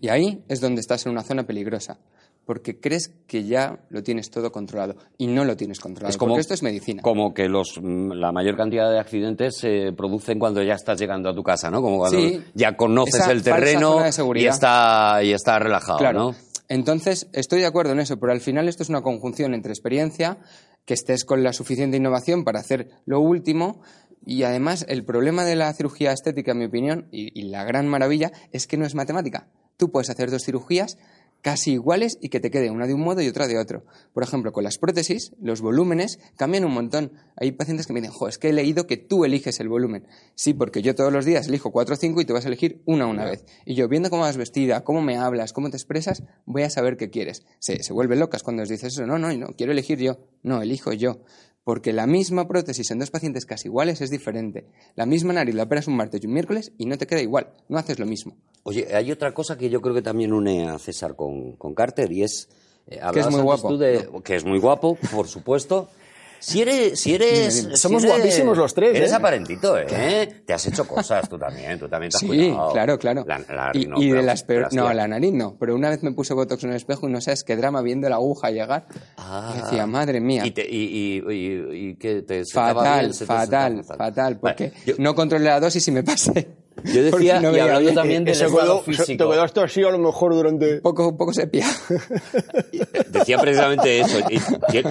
Y 0.00 0.08
ahí 0.08 0.42
es 0.48 0.60
donde 0.60 0.80
estás 0.80 1.04
en 1.06 1.12
una 1.12 1.22
zona 1.22 1.44
peligrosa. 1.46 1.98
Porque 2.46 2.80
crees 2.80 3.12
que 3.28 3.44
ya 3.44 3.78
lo 3.90 4.02
tienes 4.02 4.30
todo 4.30 4.50
controlado. 4.50 4.96
Y 5.18 5.26
no 5.28 5.44
lo 5.44 5.56
tienes 5.56 5.78
controlado. 5.78 6.10
Es 6.10 6.16
como, 6.16 6.30
porque 6.32 6.40
esto 6.40 6.54
es 6.54 6.62
medicina. 6.62 7.02
Como 7.02 7.32
que 7.32 7.48
los, 7.48 7.78
mm, 7.80 8.12
la 8.12 8.32
mayor 8.32 8.56
cantidad 8.56 8.90
de 8.90 8.98
accidentes 8.98 9.56
se 9.58 9.92
producen 9.92 10.38
cuando 10.38 10.60
ya 10.62 10.74
estás 10.74 10.98
llegando 10.98 11.28
a 11.28 11.34
tu 11.34 11.42
casa, 11.44 11.70
¿no? 11.70 11.80
Como 11.82 11.98
cuando 11.98 12.18
Sí. 12.18 12.42
ya 12.54 12.76
conoces 12.76 13.26
el 13.28 13.42
terreno 13.42 13.98
y 14.34 14.46
está, 14.46 15.20
y 15.22 15.32
está 15.32 15.58
relajado, 15.60 15.98
Claro. 15.98 16.18
¿no? 16.18 16.34
Entonces, 16.70 17.28
estoy 17.32 17.58
de 17.58 17.66
acuerdo 17.66 17.92
en 17.92 17.98
eso, 17.98 18.20
pero 18.20 18.30
al 18.30 18.40
final 18.40 18.68
esto 18.68 18.84
es 18.84 18.88
una 18.88 19.02
conjunción 19.02 19.54
entre 19.54 19.72
experiencia, 19.72 20.38
que 20.84 20.94
estés 20.94 21.24
con 21.24 21.42
la 21.42 21.52
suficiente 21.52 21.96
innovación 21.96 22.44
para 22.44 22.60
hacer 22.60 22.90
lo 23.06 23.18
último, 23.18 23.82
y 24.24 24.44
además 24.44 24.86
el 24.88 25.04
problema 25.04 25.44
de 25.44 25.56
la 25.56 25.72
cirugía 25.74 26.12
estética, 26.12 26.52
en 26.52 26.58
mi 26.58 26.66
opinión, 26.66 27.08
y, 27.10 27.36
y 27.38 27.48
la 27.48 27.64
gran 27.64 27.88
maravilla, 27.88 28.30
es 28.52 28.68
que 28.68 28.76
no 28.76 28.86
es 28.86 28.94
matemática. 28.94 29.48
Tú 29.76 29.90
puedes 29.90 30.10
hacer 30.10 30.30
dos 30.30 30.44
cirugías 30.44 30.96
casi 31.42 31.72
iguales 31.72 32.18
y 32.20 32.28
que 32.28 32.40
te 32.40 32.50
quede 32.50 32.70
una 32.70 32.86
de 32.86 32.94
un 32.94 33.00
modo 33.00 33.20
y 33.22 33.28
otra 33.28 33.46
de 33.46 33.58
otro. 33.58 33.84
Por 34.12 34.22
ejemplo, 34.22 34.52
con 34.52 34.64
las 34.64 34.78
prótesis, 34.78 35.32
los 35.40 35.60
volúmenes 35.60 36.18
cambian 36.36 36.64
un 36.64 36.72
montón. 36.72 37.12
Hay 37.36 37.52
pacientes 37.52 37.86
que 37.86 37.92
me 37.92 38.00
dicen, 38.00 38.14
jo, 38.14 38.28
es 38.28 38.38
que 38.38 38.50
he 38.50 38.52
leído 38.52 38.86
que 38.86 38.96
tú 38.96 39.24
eliges 39.24 39.60
el 39.60 39.68
volumen. 39.68 40.06
Sí, 40.34 40.54
porque 40.54 40.82
yo 40.82 40.94
todos 40.94 41.12
los 41.12 41.24
días 41.24 41.48
elijo 41.48 41.70
cuatro 41.72 41.94
o 41.94 41.98
cinco 41.98 42.20
y 42.20 42.24
te 42.24 42.32
vas 42.32 42.44
a 42.44 42.48
elegir 42.48 42.82
una 42.84 43.06
una 43.06 43.24
vez. 43.24 43.44
Y 43.64 43.74
yo, 43.74 43.88
viendo 43.88 44.10
cómo 44.10 44.22
vas 44.22 44.36
vestida, 44.36 44.84
cómo 44.84 45.02
me 45.02 45.16
hablas, 45.16 45.52
cómo 45.52 45.70
te 45.70 45.76
expresas, 45.76 46.22
voy 46.46 46.62
a 46.62 46.70
saber 46.70 46.96
qué 46.96 47.10
quieres. 47.10 47.44
Se, 47.58 47.82
se 47.82 47.92
vuelven 47.92 48.20
locas 48.20 48.42
cuando 48.42 48.62
os 48.62 48.68
dices 48.68 48.94
eso. 48.94 49.06
No, 49.06 49.18
no, 49.18 49.32
no, 49.32 49.48
quiero 49.56 49.72
elegir 49.72 49.98
yo. 49.98 50.18
No, 50.42 50.62
elijo 50.62 50.92
yo. 50.92 51.20
Porque 51.70 51.92
la 51.92 52.08
misma 52.08 52.48
prótesis 52.48 52.90
en 52.90 52.98
dos 52.98 53.12
pacientes 53.12 53.46
casi 53.46 53.68
iguales 53.68 54.00
es 54.00 54.10
diferente. 54.10 54.64
La 54.96 55.06
misma 55.06 55.32
nariz 55.32 55.54
la 55.54 55.62
operas 55.62 55.86
un 55.86 55.94
martes 55.96 56.20
y 56.20 56.26
un 56.26 56.32
miércoles 56.32 56.72
y 56.78 56.86
no 56.86 56.98
te 56.98 57.06
queda 57.06 57.22
igual. 57.22 57.46
No 57.68 57.78
haces 57.78 58.00
lo 58.00 58.06
mismo. 58.06 58.34
Oye, 58.64 58.88
hay 58.92 59.12
otra 59.12 59.32
cosa 59.32 59.56
que 59.56 59.70
yo 59.70 59.80
creo 59.80 59.94
que 59.94 60.02
también 60.02 60.32
une 60.32 60.68
a 60.68 60.80
César 60.80 61.14
con, 61.14 61.52
con 61.52 61.72
Carter 61.76 62.10
y 62.10 62.24
es... 62.24 62.48
eh, 62.88 62.98
hablabas 63.00 63.30
muy 63.30 63.40
antes 63.42 63.62
guapo. 63.62 63.78
de- 63.78 64.08
que 64.24 64.34
es 64.34 64.44
muy 64.44 64.58
guapo, 64.58 64.96
por 65.14 65.28
supuesto. 65.28 65.88
Si 66.40 66.62
eres... 66.62 66.98
Si 66.98 67.14
eres 67.14 67.62
dime. 67.62 67.76
si 67.76 67.80
Somos 67.82 68.02
eres- 68.02 68.16
guapísimos 68.16 68.56
los 68.58 68.74
tres, 68.74 68.94
Eres 68.96 69.12
¿eh? 69.12 69.14
aparentito, 69.14 69.76
¿eh? 69.78 70.42
Te 70.46 70.52
has 70.52 70.66
hecho 70.66 70.86
cosas 70.88 71.28
tú 71.28 71.38
también, 71.38 71.78
tú 71.78 71.88
también 71.88 72.10
te 72.10 72.16
has 72.16 72.20
Sí, 72.20 72.26
cuidado. 72.26 72.72
claro, 72.72 72.98
claro. 72.98 73.24
La, 73.26 73.38
la 73.38 73.70
y, 73.74 73.88
y 74.06 74.10
de 74.10 74.22
las 74.22 74.42
peor- 74.44 74.72
No, 74.72 74.92
la 74.92 75.06
nariz 75.06 75.32
no. 75.32 75.56
Pero 75.60 75.74
una 75.74 75.90
vez 75.90 76.02
me 76.02 76.12
puse 76.12 76.34
botox 76.34 76.64
en 76.64 76.70
el 76.70 76.76
espejo 76.76 77.08
y 77.08 77.12
no 77.12 77.20
sabes 77.20 77.44
qué 77.44 77.56
drama 77.56 77.82
viendo 77.82 78.08
la 78.08 78.16
aguja 78.16 78.50
llegar. 78.50 78.86
Ah. 79.16 79.54
Y 79.56 79.62
decía, 79.62 79.86
madre 79.86 80.20
mía. 80.20 80.46
Y, 80.46 80.50
te, 80.52 80.66
y, 80.68 81.22
y, 81.28 81.90
y- 81.90 81.96
que 81.96 82.22
te 82.22 82.44
fatal, 82.46 83.06
bien, 83.08 83.18
te 83.18 83.26
fatal, 83.26 83.76
sentaba 83.76 83.98
fatal. 84.06 84.38
Porque 84.40 84.68
Vale, 84.70 84.82
yo, 84.86 84.94
no 84.98 85.14
controlé 85.14 85.44
la 85.44 85.60
dosis 85.60 85.86
y 85.88 85.90
me 85.92 86.02
pasé. 86.02 86.48
Yo 86.84 87.02
decía, 87.10 87.40
no 87.40 87.54
y 87.56 87.60
hablando 87.60 87.92
también 87.92 88.24
del 88.24 88.32
estado 88.32 88.56
quedó- 88.58 88.82
físico, 88.82 89.24
te 89.24 89.30
quedaste 89.34 89.60
así 89.60 89.82
a 89.82 89.90
lo 89.90 89.98
mejor 89.98 90.34
durante... 90.34 90.76
Un 90.76 90.80
poco, 90.82 91.08
un 91.08 91.16
poco 91.16 91.32
sepia. 91.32 91.66
decía 93.10 93.38
precisamente 93.38 94.00
eso. 94.00 94.18
y 94.30 94.38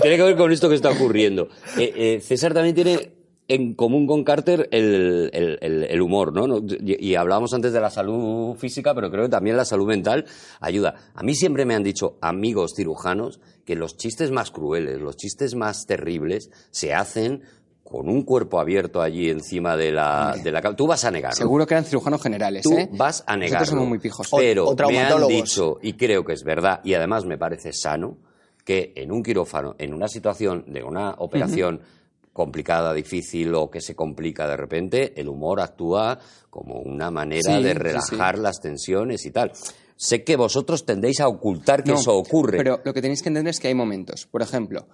tiene 0.01 0.17
que 0.17 0.24
ver 0.24 0.36
con 0.38 0.51
esto 0.51 0.69
que 0.69 0.75
está 0.75 0.89
ocurriendo. 0.91 1.50
Eh, 1.77 1.93
eh, 1.96 2.22
César 2.22 2.53
también 2.53 2.75
tiene 2.75 3.12
en 3.48 3.74
común 3.74 4.05
con 4.05 4.24
Carter 4.24 4.67
el, 4.72 5.31
el- 5.34 5.58
el- 5.62 5.84
el 5.86 6.01
humor, 6.01 6.34
¿no? 6.34 6.46
No, 6.48 6.58
Y, 6.67 7.03
y 7.03 7.15
hablábamos 7.15 7.51
antes 7.53 7.74
de 7.74 7.81
la 7.81 7.89
salud 7.89 8.55
física, 8.58 8.93
pero 8.93 9.10
creo 9.10 9.24
que 9.24 9.29
también 9.29 9.58
la 9.58 9.65
salud 9.65 9.88
mental 9.88 10.25
ayuda. 10.60 10.93
A 11.15 11.24
mí 11.24 11.34
siempre 11.34 11.65
me 11.65 11.74
han 11.74 11.81
dicho 11.84 12.17
amigos 12.22 12.74
cirujanos 12.75 13.39
que 13.65 13.75
los 13.75 13.98
chistes 13.98 14.29
más 14.31 14.51
crueles, 14.51 15.00
los 15.01 15.15
chistes 15.17 15.55
más 15.55 15.86
terribles, 15.88 16.51
se 16.69 16.93
hacen 16.93 17.41
con 17.89 18.08
un 18.08 18.24
cuerpo 18.24 18.60
abierto 18.60 19.01
allí 19.01 19.29
encima 19.29 19.75
de 19.75 19.91
la, 19.91 20.36
de 20.43 20.51
la 20.51 20.62
cama. 20.62 20.75
Tú 20.75 20.86
vas 20.88 21.03
a 21.05 21.12
negarlo. 21.12 21.36
Seguro 21.36 21.65
que 21.65 21.74
eran 21.74 21.86
cirujanos 21.86 22.22
generales, 22.22 22.63
Tú 22.63 22.77
¿eh? 22.77 22.88
vas 22.93 23.24
a 23.25 23.36
negarlo. 23.36 23.55
Nosotros 23.60 23.69
somos 23.69 23.88
muy 23.88 24.00
pijos. 24.00 24.27
O- 24.31 24.38
Pero 24.38 24.65
o 24.69 24.75
me 24.88 25.00
han 25.00 25.27
dicho, 25.27 25.79
y 25.81 25.93
creo 25.93 26.24
que 26.24 26.34
es 26.34 26.43
verdad, 26.43 26.81
y 26.84 26.93
además 26.93 27.25
me 27.25 27.38
parece 27.38 27.74
sano, 27.74 28.17
que 28.63 28.93
en 28.96 29.12
un 29.12 29.24
quirófano, 29.24 29.75
en 29.79 29.93
una 29.93 30.08
situación 30.08 30.63
de 30.67 30.84
una 30.84 31.15
operación 31.17 31.81
complicada, 32.34 32.93
difícil 32.93 33.53
o 33.55 33.69
que 33.69 33.81
se 33.81 33.96
complica 33.96 34.48
de 34.48 34.55
repente, 34.55 35.19
el 35.19 35.27
humor 35.27 35.60
actúa 35.60 36.19
como 36.50 36.75
una 36.79 37.10
manera 37.12 37.58
Sí, 37.58 37.63
de 37.63 37.72
sí, 37.74 37.77
relajar 37.77 38.38
las 38.38 38.62
tensiones 38.62 39.25
y 39.25 39.31
tal. 39.31 39.51
Sé 39.96 40.24
que 40.24 40.36
vosotros 40.38 40.86
tendéis 40.86 41.19
a 41.19 41.27
ocultar 41.27 41.84
que 41.84 41.91
No, 41.91 42.00
eso 42.00 42.15
ocurre. 42.15 42.58
Pero 42.58 42.79
lo 42.86 42.93
que 42.93 43.01
tenéis 43.01 43.22
que 43.22 43.29
entender 43.29 43.51
es 43.51 43.60
que 43.60 43.67
hay 43.67 43.74
momentos. 43.75 44.27
Por 44.27 44.41
ejemplo, 44.41 44.88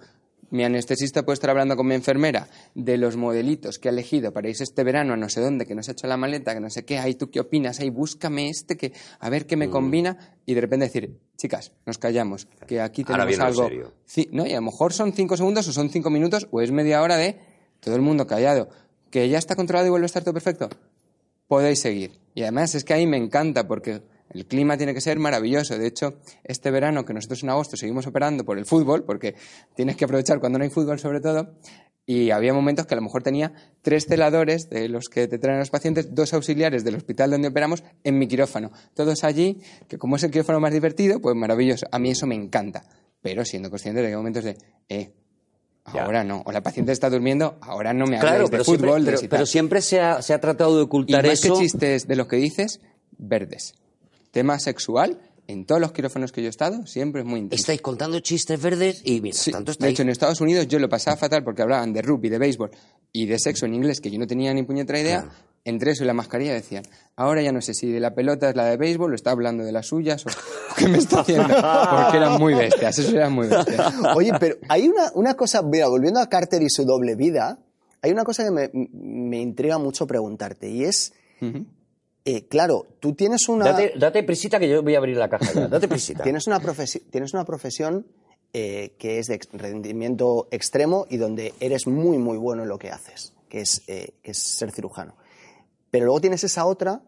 mi 0.50 0.64
anestesista 0.64 1.24
puede 1.24 1.34
estar 1.34 1.50
hablando 1.50 1.76
con 1.76 1.86
mi 1.86 1.94
enfermera 1.94 2.48
de 2.74 2.96
los 2.98 3.16
modelitos 3.16 3.78
que 3.78 3.88
ha 3.88 3.92
elegido 3.92 4.32
para 4.32 4.48
irse 4.48 4.64
este 4.64 4.84
verano 4.84 5.14
a 5.14 5.16
no 5.16 5.28
sé 5.28 5.40
dónde, 5.40 5.66
que 5.66 5.74
nos 5.74 5.88
ha 5.88 5.92
hecho 5.92 6.06
la 6.06 6.16
maleta, 6.16 6.54
que 6.54 6.60
no 6.60 6.70
sé 6.70 6.84
qué, 6.84 6.98
ay, 6.98 7.14
¿tú 7.14 7.30
qué 7.30 7.40
opinas? 7.40 7.80
Ay, 7.80 7.90
búscame 7.90 8.48
este, 8.48 8.76
que 8.76 8.92
a 9.18 9.28
ver 9.30 9.44
Mm. 9.44 9.46
qué 9.46 9.56
me 9.56 9.70
combina. 9.70 10.36
Y 10.46 10.54
de 10.54 10.60
repente 10.60 10.86
decir, 10.86 11.18
chicas, 11.36 11.72
nos 11.84 11.98
callamos, 11.98 12.46
que 12.66 12.80
aquí 12.80 13.04
tenemos 13.04 13.38
algo. 13.40 13.68
serio. 13.68 13.92
No, 14.32 14.46
y 14.46 14.52
a 14.52 14.56
lo 14.56 14.62
mejor 14.62 14.92
son 14.92 15.12
cinco 15.12 15.36
segundos 15.36 15.66
o 15.68 15.72
son 15.72 15.90
cinco 15.90 16.10
minutos 16.10 16.48
o 16.50 16.60
es 16.60 16.70
media 16.70 17.02
hora 17.02 17.16
de 17.16 17.38
todo 17.80 17.96
el 17.96 18.02
mundo 18.02 18.26
callado. 18.26 18.68
Que 19.10 19.28
ya 19.28 19.38
está 19.38 19.56
controlado 19.56 19.86
y 19.86 19.90
vuelve 19.90 20.04
a 20.04 20.06
estar 20.06 20.22
todo 20.24 20.34
perfecto 20.34 20.68
podéis 21.48 21.78
seguir. 21.80 22.18
Y 22.34 22.42
además 22.42 22.74
es 22.74 22.82
que 22.84 22.92
ahí 22.92 23.06
me 23.06 23.16
encanta 23.16 23.68
porque 23.68 24.02
el 24.36 24.46
clima 24.46 24.76
tiene 24.76 24.94
que 24.94 25.00
ser 25.00 25.18
maravilloso. 25.18 25.78
De 25.78 25.86
hecho, 25.86 26.18
este 26.44 26.70
verano 26.70 27.04
que 27.04 27.14
nosotros 27.14 27.42
en 27.42 27.50
agosto 27.50 27.76
seguimos 27.76 28.06
operando 28.06 28.44
por 28.44 28.58
el 28.58 28.66
fútbol, 28.66 29.04
porque 29.04 29.34
tienes 29.74 29.96
que 29.96 30.04
aprovechar 30.04 30.38
cuando 30.40 30.58
no 30.58 30.64
hay 30.64 30.70
fútbol 30.70 30.98
sobre 30.98 31.20
todo, 31.20 31.54
y 32.08 32.30
había 32.30 32.52
momentos 32.54 32.86
que 32.86 32.94
a 32.94 32.96
lo 32.96 33.02
mejor 33.02 33.24
tenía 33.24 33.52
tres 33.82 34.06
celadores 34.06 34.70
de 34.70 34.88
los 34.88 35.08
que 35.08 35.26
te 35.26 35.38
traen 35.38 35.58
los 35.58 35.70
pacientes, 35.70 36.14
dos 36.14 36.32
auxiliares 36.34 36.84
del 36.84 36.94
hospital 36.94 37.32
donde 37.32 37.48
operamos 37.48 37.82
en 38.04 38.18
mi 38.18 38.28
quirófano. 38.28 38.70
Todos 38.94 39.24
allí, 39.24 39.60
que 39.88 39.98
como 39.98 40.14
es 40.14 40.22
el 40.22 40.30
quirófano 40.30 40.60
más 40.60 40.72
divertido, 40.72 41.20
pues 41.20 41.34
maravilloso. 41.34 41.86
A 41.90 41.98
mí 41.98 42.10
eso 42.10 42.26
me 42.28 42.36
encanta. 42.36 42.84
Pero 43.22 43.44
siendo 43.44 43.70
consciente 43.70 44.02
de 44.02 44.06
que 44.06 44.10
hay 44.12 44.16
momentos 44.16 44.44
de, 44.44 44.56
eh, 44.88 45.10
Ya. 45.92 46.04
ahora 46.04 46.22
no. 46.22 46.42
O 46.46 46.52
la 46.52 46.62
paciente 46.62 46.92
está 46.92 47.10
durmiendo, 47.10 47.58
ahora 47.60 47.92
no 47.92 48.06
me 48.06 48.20
claro, 48.20 48.46
pero 48.48 48.58
de 48.62 48.64
fútbol, 48.64 49.02
siempre, 49.04 49.28
pero, 49.28 49.46
siempre 49.46 49.80
se 49.82 50.00
ha, 50.00 50.22
se 50.22 50.32
ha 50.32 50.40
tratado 50.40 50.76
de 50.76 50.82
Y 50.82 50.84
ocultar 50.84 51.24
más 51.26 51.32
eso. 51.44 51.54
que 51.54 51.60
chistes 51.60 52.06
de 52.06 52.14
lo 52.14 52.28
que 52.28 52.36
dices, 52.36 52.80
verdes. 53.18 53.74
Tema 54.30 54.58
sexual, 54.58 55.18
en 55.48 55.64
todos 55.64 55.80
los 55.80 55.92
quirófanos 55.92 56.32
que 56.32 56.42
yo 56.42 56.48
he 56.48 56.50
estado, 56.50 56.86
siempre 56.86 57.22
es 57.22 57.26
muy 57.26 57.40
intenso. 57.40 57.60
Estáis 57.60 57.80
contando 57.80 58.18
chistes 58.20 58.60
verdes 58.60 59.00
y 59.04 59.20
mientras 59.20 59.44
Sí, 59.44 59.52
tanto 59.52 59.72
de 59.72 59.88
hecho, 59.88 60.02
en 60.02 60.08
Estados 60.10 60.40
Unidos 60.40 60.66
yo 60.66 60.78
lo 60.78 60.88
pasaba 60.88 61.16
fatal 61.16 61.44
porque 61.44 61.62
hablaban 61.62 61.92
de 61.92 62.02
rugby, 62.02 62.28
de 62.28 62.38
béisbol 62.38 62.70
y 63.12 63.26
de 63.26 63.38
sexo 63.38 63.66
en 63.66 63.74
inglés, 63.74 64.00
que 64.00 64.10
yo 64.10 64.18
no 64.18 64.26
tenía 64.26 64.52
ni 64.52 64.62
puñetera 64.62 65.00
idea. 65.00 65.22
Claro. 65.22 65.36
Entre 65.64 65.90
eso 65.90 66.04
y 66.04 66.06
la 66.06 66.14
mascarilla 66.14 66.54
decían, 66.54 66.84
ahora 67.16 67.42
ya 67.42 67.50
no 67.50 67.60
sé 67.60 67.74
si 67.74 67.90
de 67.90 67.98
la 67.98 68.14
pelota 68.14 68.50
es 68.50 68.54
la 68.54 68.66
de 68.66 68.76
béisbol 68.76 69.10
o 69.10 69.14
está 69.16 69.32
hablando 69.32 69.64
de 69.64 69.72
las 69.72 69.88
suyas 69.88 70.24
o 70.24 70.28
qué 70.76 70.86
me 70.86 70.98
está 70.98 71.20
haciendo. 71.20 71.48
Porque 71.48 72.18
eran 72.18 72.38
muy 72.38 72.54
bestias, 72.54 72.96
eso 73.00 73.16
eran 73.16 73.32
muy 73.32 73.48
bestias. 73.48 73.94
Oye, 74.16 74.30
pero 74.38 74.56
hay 74.68 74.86
una, 74.86 75.10
una 75.14 75.34
cosa, 75.34 75.62
mira, 75.62 75.88
volviendo 75.88 76.20
a 76.20 76.28
Carter 76.28 76.62
y 76.62 76.70
su 76.70 76.84
doble 76.84 77.16
vida, 77.16 77.58
hay 78.00 78.12
una 78.12 78.22
cosa 78.22 78.44
que 78.44 78.52
me, 78.52 78.70
me 78.92 79.40
intriga 79.40 79.78
mucho 79.78 80.06
preguntarte 80.06 80.70
y 80.70 80.84
es, 80.84 81.12
eh, 82.26 82.46
claro, 82.48 82.86
tú 83.00 83.14
tienes 83.14 83.48
una, 83.48 83.64
Date, 83.72 83.92
date 83.96 84.22
prisita 84.24 84.58
que 84.58 84.68
yo 84.68 84.82
voy 84.82 84.94
a 84.94 84.98
abrir 84.98 85.16
la 85.16 85.28
caja 85.30 85.50
ya. 85.54 85.68
Date 85.68 85.88
prisita. 85.88 86.22
tienes 86.22 86.46
una, 86.46 86.60
profesi- 86.60 87.02
tienes 87.10 87.32
una 87.32 87.44
profesión 87.46 88.06
eh, 88.52 88.94
que 88.98 89.18
es 89.18 89.26
de 89.28 89.36
ex- 89.36 89.48
rendimiento 89.52 90.48
extremo 90.50 91.06
y 91.08 91.16
donde 91.16 91.54
eres 91.60 91.86
muy, 91.86 92.18
muy 92.18 92.36
bueno 92.36 92.62
en 92.64 92.68
lo 92.68 92.78
que 92.78 92.90
haces, 92.90 93.32
que 93.48 93.60
es, 93.60 93.82
eh, 93.86 94.14
que 94.22 94.32
es 94.32 94.38
ser 94.38 94.72
cirujano. 94.72 95.14
Pero 95.90 96.04
luego 96.06 96.20
tienes 96.20 96.42
esa 96.44 96.66
otra. 96.66 97.00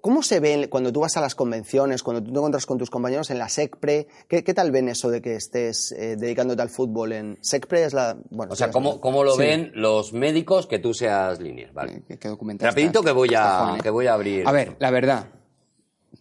¿Cómo 0.00 0.22
se 0.22 0.40
ve 0.40 0.68
cuando 0.70 0.92
tú 0.92 1.00
vas 1.00 1.16
a 1.16 1.20
las 1.20 1.34
convenciones, 1.34 2.02
cuando 2.02 2.22
tú 2.22 2.32
te 2.32 2.36
encuentras 2.38 2.66
con 2.66 2.78
tus 2.78 2.90
compañeros 2.90 3.30
en 3.30 3.38
la 3.38 3.48
SECPRE? 3.48 4.06
¿Qué, 4.28 4.42
qué 4.44 4.54
tal 4.54 4.70
ven 4.70 4.88
eso 4.88 5.10
de 5.10 5.20
que 5.22 5.34
estés 5.36 5.92
eh, 5.92 6.16
dedicándote 6.16 6.62
al 6.62 6.70
fútbol 6.70 7.12
en 7.12 7.38
SECPRE? 7.40 7.84
Es 7.84 7.92
la, 7.94 8.16
bueno, 8.30 8.52
O 8.52 8.56
sea, 8.56 8.70
¿cómo, 8.70 9.00
cómo 9.00 9.24
lo 9.24 9.32
Sí. 9.32 9.38
ven 9.38 9.72
los 9.74 10.12
médicos 10.12 10.66
que 10.66 10.78
tú 10.78 10.94
seas 10.94 11.40
líneas? 11.40 11.72
Vale. 11.74 12.02
Que- 12.08 12.18
que 12.18 12.28
documental 12.28 12.68
Rapidito 12.68 13.00
está. 13.00 13.10
que 13.10 13.14
voy 13.14 13.28
a, 13.36 13.76
que 13.82 13.90
voy 13.90 14.06
a 14.06 14.14
abrir. 14.14 14.46
A 14.48 14.52
ver, 14.52 14.76
la 14.78 14.90
verdad, 14.90 15.26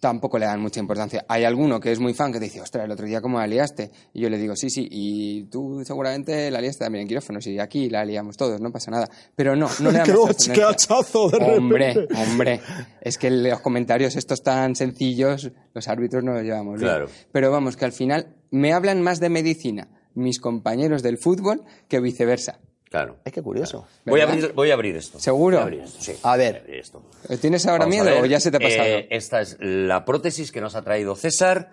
tampoco 0.04 0.38
le 0.38 0.46
dan 0.46 0.60
mucha 0.60 0.82
importancia. 0.82 1.24
Hay 1.30 1.46
alguno 1.46 1.80
que 1.80 1.92
es 1.92 2.00
muy 2.00 2.13
fan 2.13 2.34
que 2.34 2.38
te 2.38 2.46
dice, 2.46 2.60
ostras, 2.60 2.84
el 2.84 2.92
otro 2.92 3.06
día 3.06 3.22
cómo 3.22 3.39
la 3.39 3.48
liaste. 3.48 3.89
Y 4.13 4.20
yo 4.20 4.30
le 4.30 4.38
digo, 4.38 4.54
sí, 4.54 4.70
sí, 4.70 4.86
y 4.92 5.44
tú 5.46 5.82
seguramente 5.86 6.52
la 6.52 6.60
liaste 6.60 6.84
también 6.84 7.04
en 7.04 7.08
quirófanos 7.08 7.48
y 7.48 7.58
aquí 7.58 7.89
la 7.89 8.04
liamos 8.04 8.36
todos, 8.36 8.60
no 8.60 8.70
pasa 8.70 8.92
nada. 8.92 9.10
Pero 9.34 9.56
no, 9.56 9.70
no 9.80 9.92
le 9.92 10.00
damos 10.00 10.50
¡Qué 10.54 10.62
hachazo 10.62 11.30
de 11.30 11.38
Hombre, 11.38 11.94
repente! 11.94 12.16
hombre, 12.22 12.62
es 13.00 13.18
que 13.18 13.32
los 13.32 13.62
comentarios 13.62 14.18
estos 14.18 14.44
tan 14.44 14.76
sencillos, 14.76 15.50
los 15.74 15.88
árbitros 15.88 16.22
no 16.22 16.34
los 16.34 16.44
llevamos 16.44 16.82
bien. 16.82 16.92
Claro. 16.92 17.06
Pero 17.32 17.50
vamos, 17.50 17.78
que 17.78 17.86
al 17.86 17.94
final 17.94 18.36
me 18.52 18.74
hablan 18.74 19.02
más 19.02 19.22
de 19.22 19.30
medicina 19.30 19.88
mis 20.16 20.39
compañeros 20.39 21.02
del 21.02 21.18
fútbol 21.18 21.63
que 21.88 22.02
viceversa. 22.02 22.60
Claro. 22.93 23.17
Ay, 23.25 23.32
qué 23.32 23.41
curioso. 23.41 23.88
Voy 24.06 24.21
a, 24.21 24.25
abrir, 24.25 24.53
voy 24.53 24.69
a 24.69 24.75
abrir 24.75 24.95
esto. 24.95 25.19
¿Seguro? 25.19 25.58
Voy 25.58 25.62
a 25.62 25.63
abrir 25.63 25.79
esto, 25.79 25.99
sí. 25.99 26.13
A 26.21 26.38
ver. 26.38 26.51
Voy 26.51 26.62
abrir 26.62 26.75
esto. 26.75 27.01
¿Tienes 27.41 27.65
ahora 27.65 27.86
Vamos 27.86 27.99
a 27.99 28.03
miedo 28.03 28.21
o 28.21 28.25
ya 28.27 28.39
se 28.39 28.51
te 28.51 28.58
ha 28.58 28.60
pasado? 28.60 28.84
Eh, 28.84 29.08
esta 29.10 29.41
es 29.41 29.58
la 29.60 30.06
prótesis 30.06 30.51
que 30.51 30.62
nos 30.62 30.75
ha 30.75 30.84
traído 30.84 31.15
César. 31.15 31.71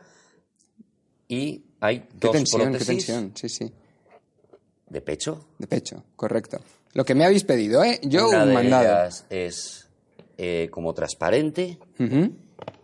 Y 1.28 1.62
hay 1.78 1.98
qué 1.98 2.06
dos 2.20 2.32
tensión, 2.32 2.60
qué 2.62 2.68
prótesis 2.68 3.04
tensión, 3.04 3.32
sí, 3.34 3.50
sí. 3.50 3.70
de 4.88 5.00
pecho. 5.02 5.44
De 5.58 5.66
pecho, 5.66 6.04
correcto. 6.16 6.58
Lo 6.94 7.04
que 7.04 7.14
me 7.14 7.26
habéis 7.26 7.44
pedido, 7.44 7.84
¿eh? 7.84 8.00
Yo 8.02 8.30
Una 8.30 8.44
un 8.44 8.48
de 8.48 8.54
mandado. 8.54 8.84
ellas 8.84 9.26
es 9.28 9.88
eh, 10.38 10.68
como 10.70 10.94
transparente. 10.94 11.76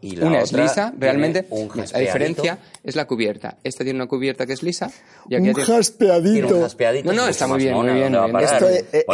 Y 0.00 0.16
la 0.16 0.26
Una 0.26 0.40
es 0.40 0.52
lisa, 0.52 0.92
realmente. 0.98 1.46
la 1.50 1.56
jaspeadito. 1.68 1.98
diferencia 1.98 2.58
es 2.84 2.94
la 2.96 3.06
cubierta. 3.06 3.56
Esta 3.64 3.82
tiene 3.84 3.98
una 3.98 4.06
cubierta 4.08 4.46
que 4.46 4.52
es 4.52 4.62
lisa 4.62 4.90
y 5.28 5.34
aquí 5.34 5.48
Un 5.48 5.54
ya 5.54 5.54
tiene- 5.54 5.54
Tiene 5.54 5.60
un 5.60 5.76
jaspeadito. 5.76 6.60
jaspeadito. 6.60 7.12
No, 7.12 7.22
no, 7.22 7.28
está 7.28 7.46
muy 7.46 7.54
más 7.54 7.62
bien, 7.62 7.74
mona, 7.74 7.92
muy 7.92 8.00
bien, 8.00 8.14
eh, 8.14 8.18
bueno, 8.18 8.38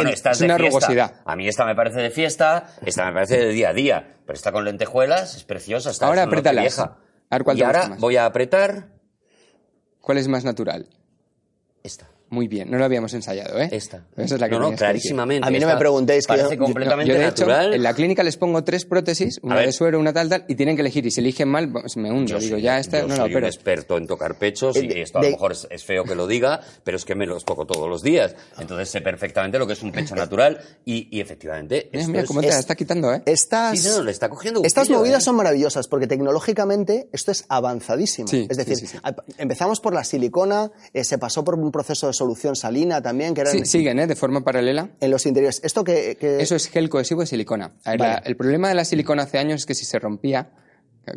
eh, 0.09 0.13
esta 0.13 0.31
es, 0.31 0.37
es 0.37 0.39
de 0.39 0.45
una 0.45 0.57
fiesta. 0.57 0.79
rugosidad. 0.79 1.13
A 1.25 1.35
mí 1.35 1.47
esta 1.47 1.65
me 1.65 1.75
parece 1.75 1.99
de 2.01 2.11
fiesta, 2.11 2.75
esta 2.85 3.05
me 3.05 3.13
parece 3.13 3.37
de 3.37 3.49
día 3.49 3.69
a 3.69 3.73
día. 3.73 4.17
Pero 4.25 4.35
esta 4.35 4.51
con 4.51 4.63
lentejuelas 4.65 5.35
es 5.35 5.43
preciosa. 5.43 5.89
Esta 5.91 6.05
Ahora 6.07 6.21
es 6.21 6.27
una 6.27 6.31
apriétalas. 6.37 6.63
vieja. 6.63 6.97
A 7.29 7.35
ver 7.37 7.43
cuál 7.43 7.57
y 7.57 7.59
te 7.59 7.65
gusta 7.65 7.79
ahora 7.79 7.89
más. 7.89 7.99
voy 7.99 8.15
a 8.17 8.25
apretar 8.25 8.87
¿Cuál 9.99 10.17
es 10.17 10.27
más 10.27 10.43
natural? 10.43 10.87
esta. 11.83 12.07
Muy 12.33 12.47
bien, 12.47 12.71
no 12.71 12.79
lo 12.79 12.85
habíamos 12.85 13.13
ensayado, 13.13 13.59
¿eh? 13.61 13.69
Esta. 13.71 14.05
Esa 14.17 14.35
es 14.35 14.41
la 14.41 14.49
que 14.49 14.55
no, 14.55 14.61
no, 14.61 14.69
que 14.71 14.77
clarísimamente. 14.77 15.47
A 15.47 15.51
mí 15.51 15.59
no 15.59 15.67
me 15.67 15.77
preguntéis, 15.77 16.25
que 16.25 16.29
Parece 16.33 16.55
yo- 16.57 16.63
completamente 16.63 17.13
Yo, 17.13 17.19
de 17.19 17.27
hecho, 17.27 17.45
natural. 17.45 17.73
en 17.75 17.83
la 17.83 17.93
clínica 17.93 18.23
les 18.23 18.37
pongo 18.37 18.63
tres 18.63 18.85
prótesis, 18.85 19.39
una 19.43 19.59
de 19.59 19.71
suero, 19.71 19.99
una 19.99 20.11
tal, 20.13 20.29
tal, 20.29 20.45
y 20.47 20.55
tienen 20.55 20.75
que 20.75 20.81
elegir. 20.81 21.05
Y 21.05 21.11
si 21.11 21.21
eligen 21.21 21.47
mal, 21.49 21.71
pues 21.71 21.95
me 21.97 22.11
hundo. 22.11 22.25
Yo 22.31 22.39
Digo, 22.39 22.55
soy- 22.55 22.63
ya 22.63 22.79
esta 22.79 23.01
yo 23.01 23.03
no 23.07 23.09
la 23.09 23.15
soy 23.17 23.25
un 23.29 23.31
opero. 23.35 23.47
experto 23.47 23.97
en 23.97 24.07
tocar 24.07 24.35
pechos 24.39 24.75
y 24.77 24.87
de- 24.87 25.01
esto 25.03 25.19
a 25.19 25.21
de- 25.21 25.27
lo 25.27 25.33
mejor 25.35 25.51
es, 25.51 25.67
es 25.69 25.83
feo 25.83 26.03
que 26.05 26.15
lo 26.15 26.25
diga, 26.25 26.59
pero 26.83 26.97
es 26.97 27.05
que 27.05 27.13
me 27.13 27.27
los 27.27 27.45
toco 27.45 27.65
todos 27.67 27.87
los 27.87 28.01
días. 28.01 28.35
Entonces 28.57 28.89
sé 28.89 29.01
perfectamente 29.01 29.59
lo 29.59 29.67
que 29.67 29.73
es 29.73 29.83
un 29.83 29.91
pecho 29.91 30.15
natural 30.15 30.59
y, 30.85 31.15
y 31.15 31.21
efectivamente 31.21 31.89
Mira, 31.93 32.07
mira 32.07 32.21
es- 32.21 32.27
cómo 32.27 32.41
te 32.41 32.47
la 32.47 32.53
es- 32.53 32.59
está 32.61 32.73
quitando, 32.73 33.13
¿eh? 33.13 33.21
Estas, 33.27 33.79
Sí, 33.79 33.87
no, 33.89 34.01
le 34.03 34.11
está 34.11 34.27
cogiendo 34.29 34.61
estas 34.63 34.89
movidas 34.89 35.21
¿eh? 35.21 35.25
son 35.25 35.35
maravillosas 35.35 35.87
porque 35.87 36.07
tecnológicamente 36.07 37.09
esto 37.11 37.31
es 37.31 37.45
avanzadísimo. 37.49 38.27
Sí, 38.27 38.47
es 38.49 38.57
decir, 38.57 38.75
sí, 38.77 38.87
sí, 38.87 38.93
sí. 38.93 38.99
a- 39.03 39.13
empezamos 39.37 39.79
por 39.79 39.93
la 39.93 40.03
silicona, 40.03 40.71
eh, 40.93 41.03
se 41.03 41.17
pasó 41.17 41.43
por 41.43 41.55
un 41.59 41.71
proceso 41.71 42.07
de 42.07 42.13
solución 42.23 42.55
salina 42.55 43.01
también, 43.01 43.33
que 43.33 43.41
eran 43.41 43.53
Sí, 43.53 43.65
siguen, 43.65 43.99
¿eh? 43.99 44.07
De 44.07 44.15
forma 44.15 44.41
paralela. 44.43 44.89
en 44.99 45.11
los 45.11 45.25
interiores. 45.25 45.59
Esto 45.63 45.83
que, 45.83 46.17
que- 46.19 46.41
Eso 46.41 46.55
es 46.55 46.67
gel 46.69 46.89
cohesivo 46.89 47.21
de 47.21 47.27
silicona. 47.27 47.73
A 47.83 47.91
ver, 47.91 47.99
Vale. 47.99 48.13
la- 48.13 48.19
el 48.19 48.35
problema 48.37 48.69
de 48.69 48.75
la 48.75 48.85
silicona 48.85 49.23
hace 49.23 49.37
años 49.37 49.61
es 49.61 49.65
que 49.65 49.75
si 49.75 49.85
se 49.85 49.99
rompía, 49.99 50.49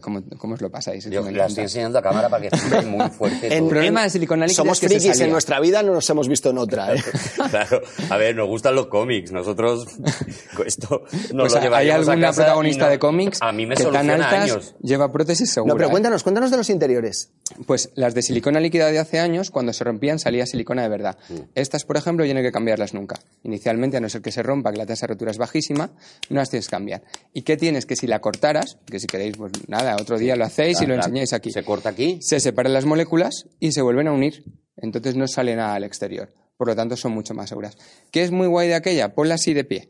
¿cómo, 0.01 0.23
cómo 0.39 0.55
os 0.55 0.61
lo 0.61 0.71
pasáis? 0.71 1.05
Yo 1.05 1.23
la 1.23 1.31
encanta. 1.31 1.47
estoy 1.47 1.65
enseñando 1.65 1.99
a 1.99 2.03
cámara 2.03 2.29
para 2.29 2.49
que 2.49 2.49
esté 2.57 2.83
muy 2.83 3.09
fuerte. 3.11 3.57
El 3.57 3.67
problema 3.67 4.03
de 4.03 4.11
silicona 4.11 4.47
líquida 4.47 4.57
somos 4.63 4.79
es 4.79 4.81
que 4.89 4.99
frikis 4.99 5.21
en 5.21 5.31
nuestra 5.31 5.61
vida, 5.61 5.83
no 5.83 5.93
nos 5.93 6.09
hemos 6.11 6.29
visto 6.29 6.51
en 6.51 6.59
otra. 6.59 6.95
¿eh? 6.95 7.03
Claro, 7.51 7.81
a 8.11 8.17
ver, 8.17 8.35
nos 8.37 8.49
gustan 8.49 8.75
los 8.75 8.87
cómics. 8.89 9.31
Nosotros, 9.33 9.87
esto 10.67 11.03
nos 11.33 11.53
Pues 11.53 11.53
lo 11.53 11.59
hay 11.59 11.65
llevaríamos 11.65 12.09
a 12.09 12.13
alguna 12.13 12.27
casa 12.29 12.43
protagonista 12.43 12.85
no- 12.87 12.91
de 12.91 12.99
cómics 12.99 13.39
A 13.43 13.53
mí 13.53 13.67
me 13.67 13.75
que 13.75 13.85
tan 13.85 13.93
soluciona 13.93 14.29
altas 14.29 14.51
años. 14.53 14.75
lleva 14.83 15.13
prótesis 15.13 15.51
segura. 15.51 15.73
No, 15.73 15.77
pero 15.77 15.89
¿eh? 15.89 15.91
cuéntanos, 15.91 16.23
cuéntanos 16.23 16.51
de 16.51 16.57
los 16.57 16.71
interiores. 16.71 17.31
Pues 17.67 17.91
las 17.95 18.15
de 18.15 18.23
silicona 18.23 18.61
líquida 18.61 18.91
de 18.91 18.99
hace 18.99 19.21
años, 19.21 19.51
cuando 19.51 19.73
se 19.73 19.85
rompían, 19.85 20.19
salía 20.19 20.47
silicona 20.47 20.83
de 20.83 20.89
verdad. 20.89 21.17
Mm. 21.29 21.35
Estas, 21.55 21.85
por 21.85 21.97
ejemplo, 21.97 22.25
ya 22.25 22.35
no 22.35 22.39
hay 22.41 22.45
que 22.47 22.53
cambiarlas 22.53 22.95
nunca. 22.95 23.17
Inicialmente, 23.45 23.97
a 23.97 24.01
no 24.01 24.09
ser 24.09 24.23
que 24.23 24.33
se 24.33 24.43
rompa, 24.43 24.73
que 24.73 24.79
la 24.79 24.87
tasa 24.87 25.07
de 25.07 25.13
rotura 25.15 25.31
es 25.31 25.39
bajísima, 25.39 25.91
no 26.29 26.37
las 26.41 26.51
tienes 26.51 26.67
que 26.67 26.71
cambiar. 26.73 27.03
¿Y 27.33 27.43
qué 27.43 27.57
tienes? 27.57 27.87
Que 27.87 27.95
si 27.97 28.07
la 28.07 28.21
cortaras, 28.21 28.79
que 28.87 28.99
si 28.99 29.07
queréis, 29.07 29.37
pues 29.37 29.53
nada, 29.77 29.97
otro 30.01 30.19
día 30.19 30.37
lo 30.37 30.45
hacéis 30.45 30.81
y 30.83 30.87
lo 30.87 30.95
enseñáis 30.95 31.33
aquí. 31.33 31.51
Se 31.51 31.63
corta 31.65 31.91
aquí. 31.91 32.19
Se 32.23 32.41
separan 32.41 32.73
las 32.73 32.85
moléculas 32.85 33.47
y 33.61 33.73
se 33.73 33.83
vuelven 33.83 34.09
a 34.09 34.13
unir. 34.13 34.45
Entonces 34.77 35.17
no 35.17 35.27
sale 35.29 35.55
nada 35.57 35.75
al 35.75 35.85
exterior. 35.85 36.29
Por 36.57 36.69
lo 36.69 36.77
tanto, 36.77 36.97
son 36.97 37.13
mucho 37.13 37.35
más 37.35 37.49
seguras. 37.49 37.77
¿Qué 38.11 38.23
es 38.23 38.31
muy 38.31 38.47
guay 38.47 38.69
de 38.69 38.75
aquella? 38.75 39.15
Ponla 39.15 39.35
así 39.35 39.53
de 39.55 39.65
pie, 39.65 39.89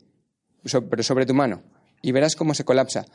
so- 0.65 0.87
pero 0.89 1.01
sobre 1.03 1.25
tu 1.25 1.33
mano, 1.33 1.61
y 2.01 2.11
verás 2.11 2.35
cómo 2.35 2.53
se 2.53 2.63
colapsa. 2.65 3.05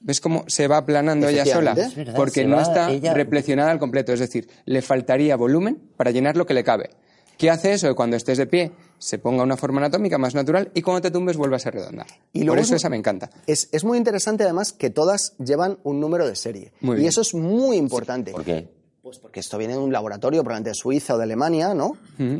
¿Ves 0.00 0.20
cómo 0.20 0.44
se 0.46 0.68
va 0.68 0.76
aplanando 0.76 1.26
ella 1.28 1.44
sola? 1.46 1.72
Efectivamente. 1.72 1.82
Es 1.90 1.96
verdad, 1.96 2.14
Porque 2.16 2.44
no 2.44 2.60
está 2.60 2.90
ella- 2.90 3.14
replecionada 3.14 3.70
al 3.70 3.78
completo. 3.78 4.12
Es 4.12 4.20
decir, 4.20 4.48
le 4.66 4.82
faltaría 4.82 5.36
volumen 5.36 5.90
para 5.96 6.10
llenar 6.10 6.36
lo 6.36 6.46
que 6.46 6.54
le 6.54 6.62
cabe. 6.64 6.90
¿Qué 7.38 7.50
hace 7.50 7.72
eso? 7.72 7.94
Cuando 7.96 8.16
estés 8.16 8.38
de 8.38 8.46
pie 8.46 8.72
se 8.98 9.18
ponga 9.18 9.42
una 9.42 9.56
forma 9.56 9.78
anatómica 9.80 10.18
más 10.18 10.34
natural 10.34 10.70
y 10.74 10.82
cuando 10.82 11.02
te 11.02 11.10
tumbes 11.10 11.36
vuelva 11.36 11.56
a 11.56 11.60
ser 11.60 11.74
redonda. 11.74 12.06
Y 12.32 12.44
Por 12.44 12.58
eso 12.58 12.74
es- 12.74 12.80
esa 12.82 12.88
me 12.88 12.96
encanta. 12.96 13.30
Es, 13.46 13.68
es 13.72 13.84
muy 13.84 13.98
interesante 13.98 14.44
además 14.44 14.72
que 14.72 14.90
todas 14.90 15.34
llevan 15.38 15.78
un 15.84 16.00
número 16.00 16.26
de 16.26 16.36
serie. 16.36 16.72
Muy 16.80 16.96
y 16.96 17.00
bien. 17.00 17.08
eso 17.08 17.20
es 17.20 17.34
muy 17.34 17.76
importante. 17.76 18.32
¿Por 18.32 18.44
qué? 18.44 18.68
Pues 19.06 19.20
porque 19.20 19.38
esto 19.38 19.56
viene 19.56 19.74
de 19.74 19.78
un 19.78 19.92
laboratorio, 19.92 20.42
probablemente 20.42 20.70
de 20.70 20.74
Suiza 20.74 21.14
o 21.14 21.16
de 21.16 21.22
Alemania, 21.22 21.72
¿no? 21.74 21.92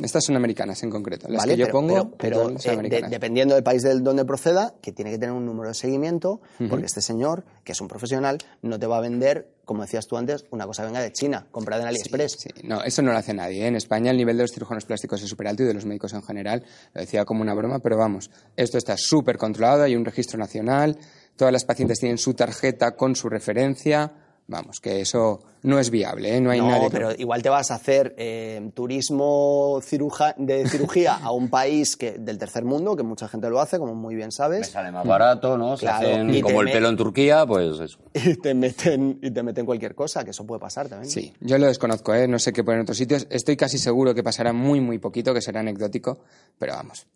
Estas 0.03 0.25
son 0.25 0.35
americanas 0.35 0.83
en 0.83 0.91
concreto. 0.91 1.29
Las 1.29 1.43
Vale, 1.43 1.53
que 1.55 1.61
yo 1.61 1.67
pero, 1.67 1.73
pongo 1.79 2.11
pero- 2.19 2.49
pero, 2.59 2.83
eh, 2.83 2.89
de- 2.89 3.03
dependiendo 3.09 3.55
del 3.55 3.63
país 3.63 3.83
del 3.85 4.03
donde 4.03 4.25
proceda, 4.25 4.75
que 4.83 4.91
tiene 4.91 5.13
que 5.13 5.19
tener 5.19 5.33
un 5.33 5.47
número 5.47 5.69
de 5.69 5.75
seguimiento, 5.75 6.41
porque 6.69 6.87
este 6.87 7.01
señor, 7.03 7.45
que 7.63 7.71
es 7.71 7.81
un 7.81 7.87
profesional, 7.87 8.39
no 8.63 8.81
te 8.81 8.89
va 8.89 8.97
a 8.99 9.01
vender, 9.01 9.49
como 9.65 9.83
decías 9.83 10.09
tú 10.09 10.17
antes, 10.17 10.45
una 10.51 10.67
cosa 10.67 10.83
que 10.83 10.87
venga 10.89 11.01
de 11.03 11.13
China, 11.13 11.47
comprada 11.53 11.83
en 11.83 11.89
AliExpress. 11.89 12.33
Sí, 12.37 12.49
no, 12.65 12.83
eso 12.83 13.01
no 13.01 13.13
lo 13.13 13.19
hace 13.19 13.33
nadie. 13.33 13.63
¿eh? 13.63 13.69
En 13.69 13.77
España 13.77 14.11
el 14.11 14.17
nivel 14.17 14.37
de 14.37 14.43
los 14.43 14.51
cirujanos 14.51 14.85
plásticos 14.87 15.23
es 15.23 15.29
súper 15.29 15.47
alto 15.47 15.63
y 15.63 15.67
de 15.67 15.75
los 15.75 15.87
médicos 15.87 16.15
en 16.15 16.25
general. 16.25 16.65
Lo 16.95 17.01
decía 17.01 17.25
como 17.25 17.43
una 17.43 17.55
broma, 17.55 17.79
pero 17.79 17.97
vamos, 17.97 18.29
esto 18.57 18.77
está 18.77 18.97
súper 18.99 19.39
controlado, 19.39 19.85
hay 19.85 19.95
un 19.95 20.05
registro 20.05 20.37
nacional, 20.37 20.99
todas 21.37 21.53
las 21.53 21.65
pacientes 21.65 22.01
tienen 22.01 22.19
su 22.19 22.35
tarjeta 22.35 22.97
con 22.97 23.15
su 23.15 23.29
referencia. 23.29 24.13
Vamos, 24.49 24.79
que 24.81 25.01
eso 25.01 25.41
no 25.65 25.81
es 25.81 25.91
viable, 25.91 26.37
¿eh? 26.37 26.41
no 26.41 26.51
hay 26.53 26.61
no, 26.61 26.69
nadie. 26.69 26.87
que- 26.89 26.91
pero 26.93 27.11
igual 27.19 27.43
te 27.43 27.49
vas 27.49 27.73
a 27.73 27.75
hacer 27.75 28.15
eh, 28.17 28.71
turismo 28.75 29.81
ciruja- 29.83 30.35
de 30.39 30.69
cirugía 30.69 31.17
a 31.17 31.33
un 31.33 31.49
país 31.51 31.97
que, 31.97 32.13
del 32.13 32.39
tercer 32.39 32.65
mundo, 32.65 32.95
que 32.97 33.03
mucha 33.03 33.27
gente 33.27 33.51
lo 33.51 33.61
hace, 33.61 33.79
como 33.79 33.95
muy 33.97 34.15
bien 34.15 34.29
Me 34.29 34.33
sabes, 34.33 34.69
sale 34.69 34.93
más 34.93 35.05
barato, 35.05 35.59
¿no? 35.59 35.77
Se 35.77 35.87
Claro, 35.87 36.09
hacen 36.11 36.31
y 36.31 36.35
te 36.35 36.43
como 36.43 36.61
el 36.61 36.67
me- 36.67 36.73
pelo 36.73 36.89
en 36.89 36.97
Turquía, 36.97 37.45
pues 37.45 37.81
eso. 37.81 37.99
y 38.15 38.37
te 38.37 38.55
meten, 38.55 39.19
y 39.21 39.31
te 39.33 39.43
meten 39.43 39.67
cualquier 39.67 39.95
cosa, 39.97 40.23
que 40.25 40.31
eso 40.31 40.47
puede 40.47 40.61
pasar 40.61 40.89
también. 40.89 41.11
Sí, 41.11 41.33
yo 41.41 41.59
lo 41.59 41.67
desconozco, 41.67 42.15
¿eh? 42.15 42.29
no 42.29 42.39
sé 42.39 42.53
qué 42.53 42.63
poner 42.63 42.79
en 42.79 42.83
otros 42.83 42.99
sitios. 42.99 43.27
Estoy 43.31 43.57
casi 43.57 43.79
seguro 43.79 44.15
que 44.15 44.23
pasará 44.23 44.53
muy, 44.53 44.81
muy 44.81 44.99
poquito, 44.99 45.35
que 45.35 45.41
será 45.43 45.59
anecdótico, 45.61 46.19
pero 46.59 46.75
vamos. 46.75 47.07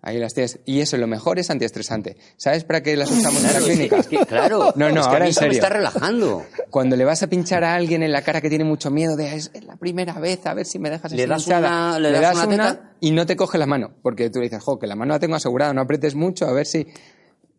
Ahí 0.00 0.18
las 0.18 0.32
tienes. 0.32 0.60
Y 0.64 0.80
eso, 0.80 0.96
lo 0.96 1.06
mejor 1.08 1.38
es 1.40 1.50
antiestresante. 1.50 2.16
¿Sabes 2.36 2.62
para 2.64 2.82
qué 2.82 2.96
las 2.96 3.10
usamos 3.10 3.42
en 3.44 3.52
la 3.52 3.58
clínica? 3.60 3.96
Es 3.98 4.06
que, 4.06 4.18
claro, 4.26 4.72
No, 4.76 4.88
no, 4.88 4.88
es 4.88 4.92
que 4.94 4.98
a 5.00 5.02
ahora 5.04 5.18
mí 5.20 5.24
en 5.26 5.30
eso 5.30 5.40
me 5.40 5.46
serio. 5.46 5.58
está 5.58 5.68
relajando. 5.70 6.44
Cuando 6.70 6.94
le 6.96 7.04
vas 7.04 7.22
a 7.24 7.26
pinchar 7.26 7.64
a 7.64 7.74
alguien 7.74 8.02
en 8.04 8.12
la 8.12 8.22
cara 8.22 8.40
que 8.40 8.48
tiene 8.48 8.64
mucho 8.64 8.90
miedo 8.92 9.16
de 9.16 9.34
es 9.34 9.50
la 9.64 9.76
primera 9.76 10.14
vez, 10.20 10.46
a 10.46 10.54
ver 10.54 10.66
si 10.66 10.78
me 10.78 10.88
dejas 10.88 11.10
Le 11.12 11.26
das 11.26 11.42
hinchada", 11.42 11.68
una- 11.68 11.98
le 11.98 12.10
das 12.12 12.36
una 12.36 12.48
teta. 12.48 12.92
y 13.00 13.10
no 13.10 13.26
te 13.26 13.34
coge 13.36 13.58
la 13.58 13.66
mano, 13.66 13.90
porque 14.02 14.30
tú 14.30 14.38
le 14.38 14.44
dices, 14.44 14.62
jo, 14.62 14.78
que 14.78 14.86
la 14.86 14.94
mano 14.94 15.14
la 15.14 15.18
tengo 15.18 15.34
asegurada, 15.34 15.72
no 15.74 15.80
apretes 15.80 16.14
mucho, 16.14 16.46
a 16.46 16.52
ver 16.52 16.66
si... 16.66 16.86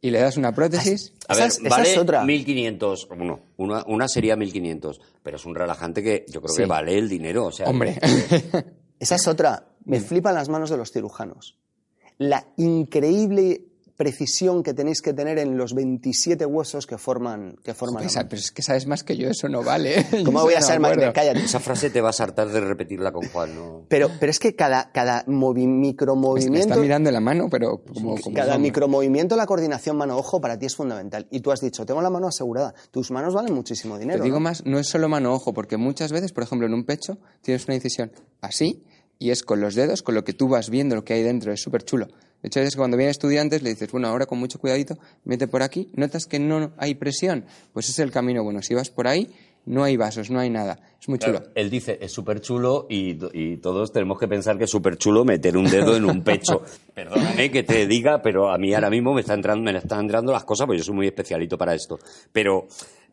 Y 0.02 0.12
le 0.12 0.20
das 0.22 0.38
una 0.38 0.54
prótesis. 0.54 1.12
A 1.28 1.34
Esa 1.34 1.42
ver, 1.42 1.48
es- 1.52 1.60
esa 1.60 1.70
vale 1.70 1.92
es 1.92 1.98
otra. 1.98 2.24
1500, 2.24 3.08
bueno, 3.10 3.42
una, 3.58 3.84
una 3.86 4.08
sería 4.08 4.38
1500, 4.38 5.02
pero 5.22 5.36
es 5.36 5.46
un 5.46 5.56
relajante 5.56 6.02
que 6.02 6.24
yo 6.30 6.40
creo 6.42 6.54
Sí. 6.56 6.62
que 6.62 6.68
vale 6.68 6.98
el 6.98 7.10
dinero, 7.10 7.48
o 7.48 7.52
sea, 7.52 7.68
Hombre, 7.68 8.00
Esa 9.00 9.16
es 9.16 9.28
otra. 9.28 9.66
Me 9.84 10.00
flipan 10.00 10.36
las 10.36 10.48
manos 10.48 10.70
de 10.70 10.78
los 10.78 10.92
cirujanos. 10.94 11.58
La 12.20 12.46
increíble 12.58 13.66
precisión 13.98 14.64
que 14.64 14.74
tenéis 14.74 15.02
que 15.02 15.12
tener 15.12 15.40
en 15.40 15.58
los 15.58 15.74
27 15.74 16.46
huesos 16.46 16.88
que 16.88 16.98
forman, 16.98 17.58
que 17.64 17.74
forman 17.74 18.04
la 18.04 18.08
Esa- 18.08 18.20
mano. 18.22 18.30
pero 18.30 18.40
es 18.40 18.52
que 18.52 18.62
sabes 18.62 18.88
más 18.88 19.04
que 19.04 19.18
yo, 19.18 19.28
eso 19.28 19.50
no 19.50 19.62
vale. 19.62 20.06
¿Cómo 20.26 20.40
Yo 20.40 20.46
voy 20.46 20.54
a 20.54 20.62
no 20.62 20.66
ser 20.66 20.76
me 20.80 20.84
más? 20.84 20.92
acuerdo. 20.94 21.14
Cállate. 21.14 21.40
esa 21.44 21.60
frase 21.60 21.90
te 21.90 22.00
vas 22.00 22.22
a 22.22 22.24
hartar 22.24 22.48
de 22.48 22.62
repetirla 22.62 23.12
con 23.12 23.28
Juan, 23.28 23.56
¿no? 23.56 23.86
Pero, 23.90 24.10
pero 24.18 24.30
es 24.30 24.40
que 24.40 24.56
cada, 24.56 24.90
cada 24.94 25.26
movi- 25.26 25.68
micromovimiento, 25.68 26.60
está 26.70 26.78
mirando 26.78 27.12
la 27.12 27.20
mano, 27.20 27.48
pero 27.50 27.84
como... 27.84 28.16
como 28.22 28.34
cada 28.36 28.54
zombie. 28.54 28.70
micromovimiento, 28.70 29.36
la 29.36 29.46
coordinación 29.46 29.98
mano-ojo 29.98 30.40
para 30.40 30.58
ti 30.58 30.66
es 30.68 30.76
fundamental. 30.78 31.28
Y 31.30 31.42
tú 31.42 31.52
has 31.52 31.60
dicho, 31.60 31.86
tengo 31.86 32.02
la 32.02 32.10
mano 32.10 32.28
asegurada. 32.30 32.74
Tus 32.92 33.12
manos 33.12 33.34
valen 33.34 33.54
muchísimo 33.54 33.98
dinero. 33.98 34.20
Te 34.20 34.24
digo 34.26 34.38
¿no? 34.38 34.42
más, 34.46 34.66
no 34.66 34.80
es 34.80 34.88
solo 34.88 35.10
mano-ojo, 35.10 35.54
porque 35.54 35.76
muchas 35.76 36.14
veces, 36.14 36.32
por 36.32 36.44
ejemplo, 36.44 36.68
en 36.68 36.74
un 36.74 36.86
pecho 36.86 37.18
tienes 37.42 37.66
una 37.66 37.76
incisión 37.76 38.12
así 38.40 38.82
y 39.20 39.32
es 39.32 39.44
con 39.44 39.60
los 39.60 39.76
dedos, 39.76 40.02
con 40.02 40.16
lo 40.16 40.24
que 40.24 40.34
tú 40.34 40.48
vas 40.48 40.70
viendo 40.70 40.96
lo 40.96 41.04
que 41.04 41.14
hay 41.14 41.24
dentro, 41.24 41.52
es 41.52 41.62
súper 41.62 41.84
chulo. 41.84 42.08
De 42.42 42.48
hecho, 42.48 42.62
es 42.62 42.74
que 42.74 42.78
cuando 42.78 42.96
vienen 42.96 43.12
estudiantes 43.12 43.62
le 43.62 43.72
dices, 43.72 43.92
bueno, 43.92 44.08
ahora 44.08 44.26
con 44.26 44.40
mucho 44.40 44.60
cuidadito, 44.60 44.98
mete 45.26 45.48
por 45.48 45.62
aquí, 45.62 45.90
notas 45.94 46.26
que 46.26 46.40
no 46.40 46.72
hay 46.78 46.96
presión, 46.96 47.44
pues 47.74 47.90
es 47.90 48.00
el 48.00 48.12
camino 48.12 48.44
bueno. 48.44 48.62
Si 48.62 48.74
vas 48.74 48.90
por 48.90 49.10
ahí, 49.10 49.30
no 49.66 49.84
hay 49.84 49.98
vasos, 49.98 50.32
no 50.32 50.40
hay 50.40 50.50
nada. 50.50 50.80
Es 51.02 51.10
muy 51.10 51.20
chulo. 51.20 51.40
Claro, 51.40 51.52
él 51.54 51.70
dice, 51.70 52.00
es 52.02 52.14
súper 52.14 52.40
chulo 52.40 52.88
y, 52.90 53.18
y 53.34 53.58
todos 53.58 53.92
tenemos 53.92 54.18
que 54.18 54.28
pensar 54.28 54.58
que 54.58 54.64
es 54.64 54.70
súper 54.70 54.98
chulo 54.98 55.26
meter 55.26 55.58
un 55.58 55.70
dedo 55.70 55.98
en 55.98 56.06
un 56.06 56.24
pecho. 56.24 56.64
Perdóname 56.96 57.52
que 57.52 57.64
te 57.64 57.88
diga, 57.88 58.22
pero 58.22 58.50
a 58.50 58.58
mí 58.58 58.74
ahora 58.74 58.90
mismo 58.90 59.14
me, 59.14 59.22
está 59.22 59.34
entrando, 59.34 59.70
me 59.70 59.78
están 59.78 60.02
entrando 60.02 60.32
las 60.32 60.46
cosas, 60.46 60.66
porque 60.66 60.80
yo 60.80 60.86
soy 60.86 60.96
muy 60.96 61.08
especialito 61.08 61.58
para 61.58 61.76
esto. 61.76 62.00
Pero, 62.32 62.68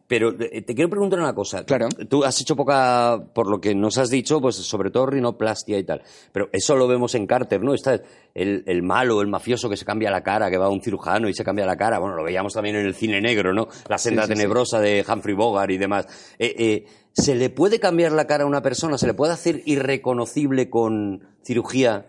pero 0.07 0.35
eh, 0.39 0.63
te 0.63 0.75
quiero 0.75 0.89
preguntar 0.89 1.19
una 1.19 1.35
cosa. 1.35 1.65
Claro. 1.65 1.89
Tú 2.09 2.25
has 2.25 2.41
hecho 2.41 2.55
poca, 2.57 3.21
por 3.35 3.49
lo 3.51 3.61
que 3.61 3.75
nos 3.75 3.99
has 3.99 4.09
dicho, 4.11 4.41
pues 4.41 4.57
sobre 4.57 4.91
todo 4.91 5.07
rinoplastia 5.07 5.79
y 5.79 5.85
tal. 5.85 6.03
Pero 6.33 6.49
eso 6.53 6.77
lo 6.77 6.87
vemos 6.87 7.15
en 7.15 7.27
Carter, 7.27 7.63
¿no? 7.63 7.75
Está 7.75 8.01
el, 8.35 8.63
el 8.67 8.83
malo, 8.83 9.21
el 9.21 9.29
mafioso 9.29 9.69
que 9.69 9.77
se 9.77 9.85
cambia 9.85 10.11
la 10.11 10.23
cara, 10.23 10.51
que 10.51 10.59
va 10.59 10.67
a 10.67 10.71
un 10.71 10.81
cirujano 10.81 11.29
y 11.29 11.35
se 11.35 11.45
cambia 11.45 11.67
la 11.67 11.77
cara. 11.77 11.99
Bueno, 11.99 12.15
lo 12.17 12.23
veíamos 12.25 12.53
también 12.53 12.77
en 12.77 12.87
el 12.87 12.95
cine 12.95 13.21
negro, 13.21 13.53
¿no? 13.53 13.69
La 13.89 13.99
senda 13.99 14.23
Sí, 14.23 14.29
sí, 14.29 14.33
sí. 14.35 14.39
tenebrosa 14.39 14.81
de 14.81 15.05
Humphrey 15.09 15.35
Bogart 15.35 15.71
y 15.71 15.79
demás. 15.79 16.07
Eh, 16.39 16.55
eh, 16.59 16.85
¿Se 17.13 17.35
le 17.35 17.51
puede 17.51 17.81
cambiar 17.81 18.13
la 18.13 18.27
cara 18.27 18.45
a 18.45 18.47
una 18.47 18.63
persona? 18.63 18.99
¿Se 18.99 19.07
le 19.07 19.15
puede 19.15 19.33
hacer 19.33 19.63
irreconocible 19.65 20.71
con 20.71 21.27
cirugía? 21.43 22.07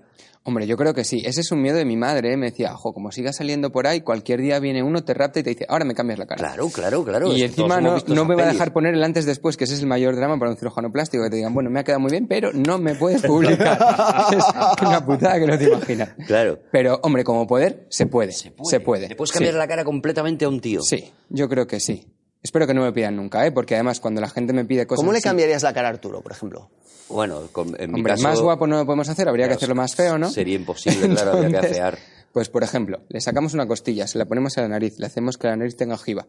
Hombre, 0.47 0.65
yo 0.65 0.77
creo 0.77 0.93
que 0.93 1.03
sí. 1.03 1.21
Ese 1.25 1.41
es 1.41 1.51
un 1.51 1.61
miedo 1.61 1.75
de 1.75 1.83
mi 1.83 1.97
madre. 1.97 2.31
¿eh? 2.31 2.37
Me 2.37 2.51
decía, 2.51 2.71
ojo, 2.73 2.93
como 2.93 3.11
sigas 3.11 3.35
saliendo 3.35 3.69
por 3.69 3.85
ahí, 3.85 3.99
cualquier 3.99 4.39
día 4.39 4.61
viene 4.61 4.81
uno, 4.81 5.03
te 5.03 5.13
rapta 5.13 5.41
y 5.41 5.43
te 5.43 5.49
dice, 5.49 5.65
ahora 5.67 5.83
me 5.83 5.93
cambias 5.93 6.19
la 6.19 6.25
cara. 6.25 6.37
Claro, 6.41 6.69
claro, 6.69 7.03
claro. 7.03 7.33
Y 7.33 7.43
encima 7.43 7.81
no, 7.81 7.97
me 8.23 8.33
va 8.33 8.43
a 8.43 8.53
dejar 8.53 8.71
poner 8.71 8.93
el 8.93 9.03
antes 9.03 9.25
después, 9.25 9.57
que 9.57 9.65
ese 9.65 9.73
es 9.73 9.81
el 9.81 9.87
mayor 9.87 10.15
drama 10.15 10.39
para 10.39 10.49
un 10.49 10.55
cirujano 10.55 10.89
plástico, 10.89 11.25
que 11.25 11.31
te 11.31 11.35
digan, 11.35 11.53
bueno, 11.53 11.69
me 11.69 11.81
ha 11.81 11.83
quedado 11.83 11.99
muy 11.99 12.11
bien, 12.11 12.27
pero 12.29 12.53
no 12.53 12.77
me 12.77 12.95
puedes 12.95 13.23
publicar. 13.23 13.77
es 14.31 14.45
una 14.87 15.05
putada 15.05 15.37
que 15.37 15.47
no 15.47 15.57
te 15.57 15.65
imaginas. 15.65 16.15
Claro. 16.25 16.59
Pero, 16.71 16.97
hombre, 17.03 17.25
como 17.25 17.45
poder, 17.45 17.85
se 17.89 18.05
puede. 18.05 18.31
Se 18.31 18.79
puede. 18.79 19.09
¿Le 19.09 19.17
puedes 19.17 19.33
cambiar 19.33 19.53
sí. 19.53 19.57
la 19.57 19.67
cara 19.67 19.83
completamente 19.83 20.45
a 20.45 20.47
un 20.47 20.61
tío? 20.61 20.79
Sí, 20.81 21.11
yo 21.27 21.49
creo 21.49 21.67
que 21.67 21.81
sí. 21.81 22.07
Espero 22.43 22.67
que 22.67 22.73
no 22.73 22.81
me 22.83 22.91
pidan 22.93 23.15
nunca, 23.15 23.45
¿eh? 23.45 23.51
Porque 23.51 23.75
además 23.75 23.99
cuando 23.99 24.21
la 24.21 24.29
gente 24.29 24.53
me 24.53 24.63
pide 24.65 24.85
cosas 24.87 25.01
¿Cómo 25.01 25.11
le 25.11 25.17
así, 25.17 25.23
cambiarías 25.27 25.63
la 25.63 25.73
cara 25.73 25.87
a 25.89 25.91
Arturo, 25.91 26.21
por 26.21 26.31
ejemplo? 26.31 26.69
Bueno, 27.09 27.41
con- 27.51 27.75
en 27.79 27.91
mi 27.91 27.99
Hombre, 27.99 28.13
caso... 28.13 28.23
más 28.23 28.39
guapo 28.41 28.67
no 28.67 28.77
lo 28.77 28.85
podemos 28.85 29.07
hacer, 29.09 29.27
habría 29.29 29.47
que 29.47 29.53
hacerlo 29.55 29.75
más 29.75 29.95
feo, 29.95 30.17
¿no? 30.17 30.29
sería 30.29 30.55
imposible, 30.55 31.07
claro, 31.09 31.31
habría 31.31 31.49
que 31.49 31.55
Entonces, 31.55 31.71
afear. 31.71 31.97
Pues, 32.33 32.49
por 32.49 32.63
ejemplo, 32.63 32.99
le 33.09 33.19
sacamos 33.21 33.53
una 33.53 33.65
costilla, 33.67 34.05
se 34.07 34.17
la 34.17 34.25
ponemos 34.25 34.57
a 34.57 34.61
la 34.61 34.67
nariz, 34.67 34.99
le 34.99 35.05
hacemos 35.07 35.37
que 35.37 35.47
la 35.47 35.55
nariz 35.55 35.75
tenga 35.75 35.97
jiba, 35.97 36.27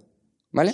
¿vale? 0.52 0.72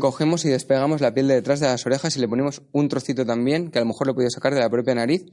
Cogemos 0.00 0.44
y 0.44 0.48
despegamos 0.48 1.00
la 1.00 1.14
piel 1.14 1.28
de 1.28 1.34
detrás 1.34 1.60
de 1.60 1.66
las 1.66 1.86
orejas 1.86 2.16
y 2.16 2.20
le 2.20 2.26
ponemos 2.26 2.62
un 2.72 2.88
trocito 2.88 3.24
también, 3.24 3.70
que 3.70 3.78
a 3.78 3.82
lo 3.82 3.86
mejor 3.86 4.06
lo 4.08 4.12
he 4.12 4.14
podido 4.14 4.30
sacar 4.30 4.52
de 4.52 4.58
la 4.60 4.68
propia 4.68 4.94
nariz, 4.96 5.26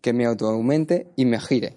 que 0.00 0.12
me 0.12 0.26
autoaumente 0.26 1.06
y 1.16 1.26
me 1.26 1.38
gire. 1.40 1.76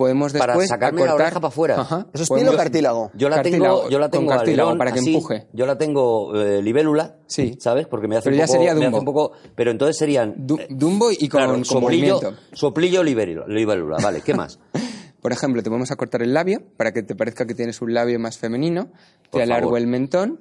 Podemos 0.00 0.32
Para 0.32 0.58
sacarme 0.64 1.04
la 1.04 1.14
oreja 1.14 1.34
para 1.34 1.48
afuera. 1.48 1.78
Ajá. 1.78 2.06
¿Eso 2.14 2.22
es 2.22 2.28
Podemos- 2.30 2.48
piel 2.48 2.54
o 2.54 2.58
cartílago? 2.62 3.10
Yo 3.12 3.28
la 3.28 3.36
Cartílago, 3.36 3.76
tengo, 3.80 3.90
yo 3.90 3.98
la 3.98 4.08
con 4.08 4.20
tengo 4.20 4.30
cartílago 4.32 4.68
alerón, 4.70 4.78
para 4.78 4.92
que 4.92 5.00
así, 5.00 5.14
empuje. 5.14 5.46
Yo 5.52 5.66
la 5.66 5.76
tengo 5.76 6.34
eh, 6.40 6.62
libélula, 6.62 7.16
Sí. 7.26 7.58
¿sabes? 7.60 7.86
Porque 7.86 8.08
me 8.08 8.16
hace 8.16 8.30
Pero 8.30 8.36
un 8.36 8.38
ya 8.38 8.46
poco, 8.46 8.52
sería 8.56 8.72
me 8.72 8.78
hace 8.80 8.84
Dumbo. 8.86 8.98
un 8.98 9.04
poco, 9.04 9.32
pero 9.54 9.70
entonces 9.70 9.98
serían 9.98 10.34
Du- 10.38 10.56
eh, 10.58 10.66
Dumbo 10.70 11.10
y 11.10 11.28
con, 11.28 11.38
claro, 11.40 11.52
con 11.52 11.64
soplillo, 11.66 12.14
movimiento. 12.14 12.42
soplillo 12.54 13.02
libélula, 13.02 13.46
libélula, 13.46 13.98
vale, 14.02 14.22
¿qué 14.22 14.32
más? 14.32 14.58
Por 15.20 15.32
ejemplo, 15.32 15.62
te 15.62 15.68
podemos 15.68 15.90
acortar 15.90 16.22
el 16.22 16.32
labio 16.32 16.62
para 16.78 16.92
que 16.92 17.02
te 17.02 17.14
parezca 17.14 17.44
que 17.46 17.54
tienes 17.54 17.82
un 17.82 17.92
labio 17.92 18.18
más 18.18 18.38
femenino. 18.38 18.86
Por 19.30 19.40
te 19.40 19.42
alargo 19.42 19.66
favor. 19.68 19.80
el 19.80 19.86
mentón. 19.86 20.40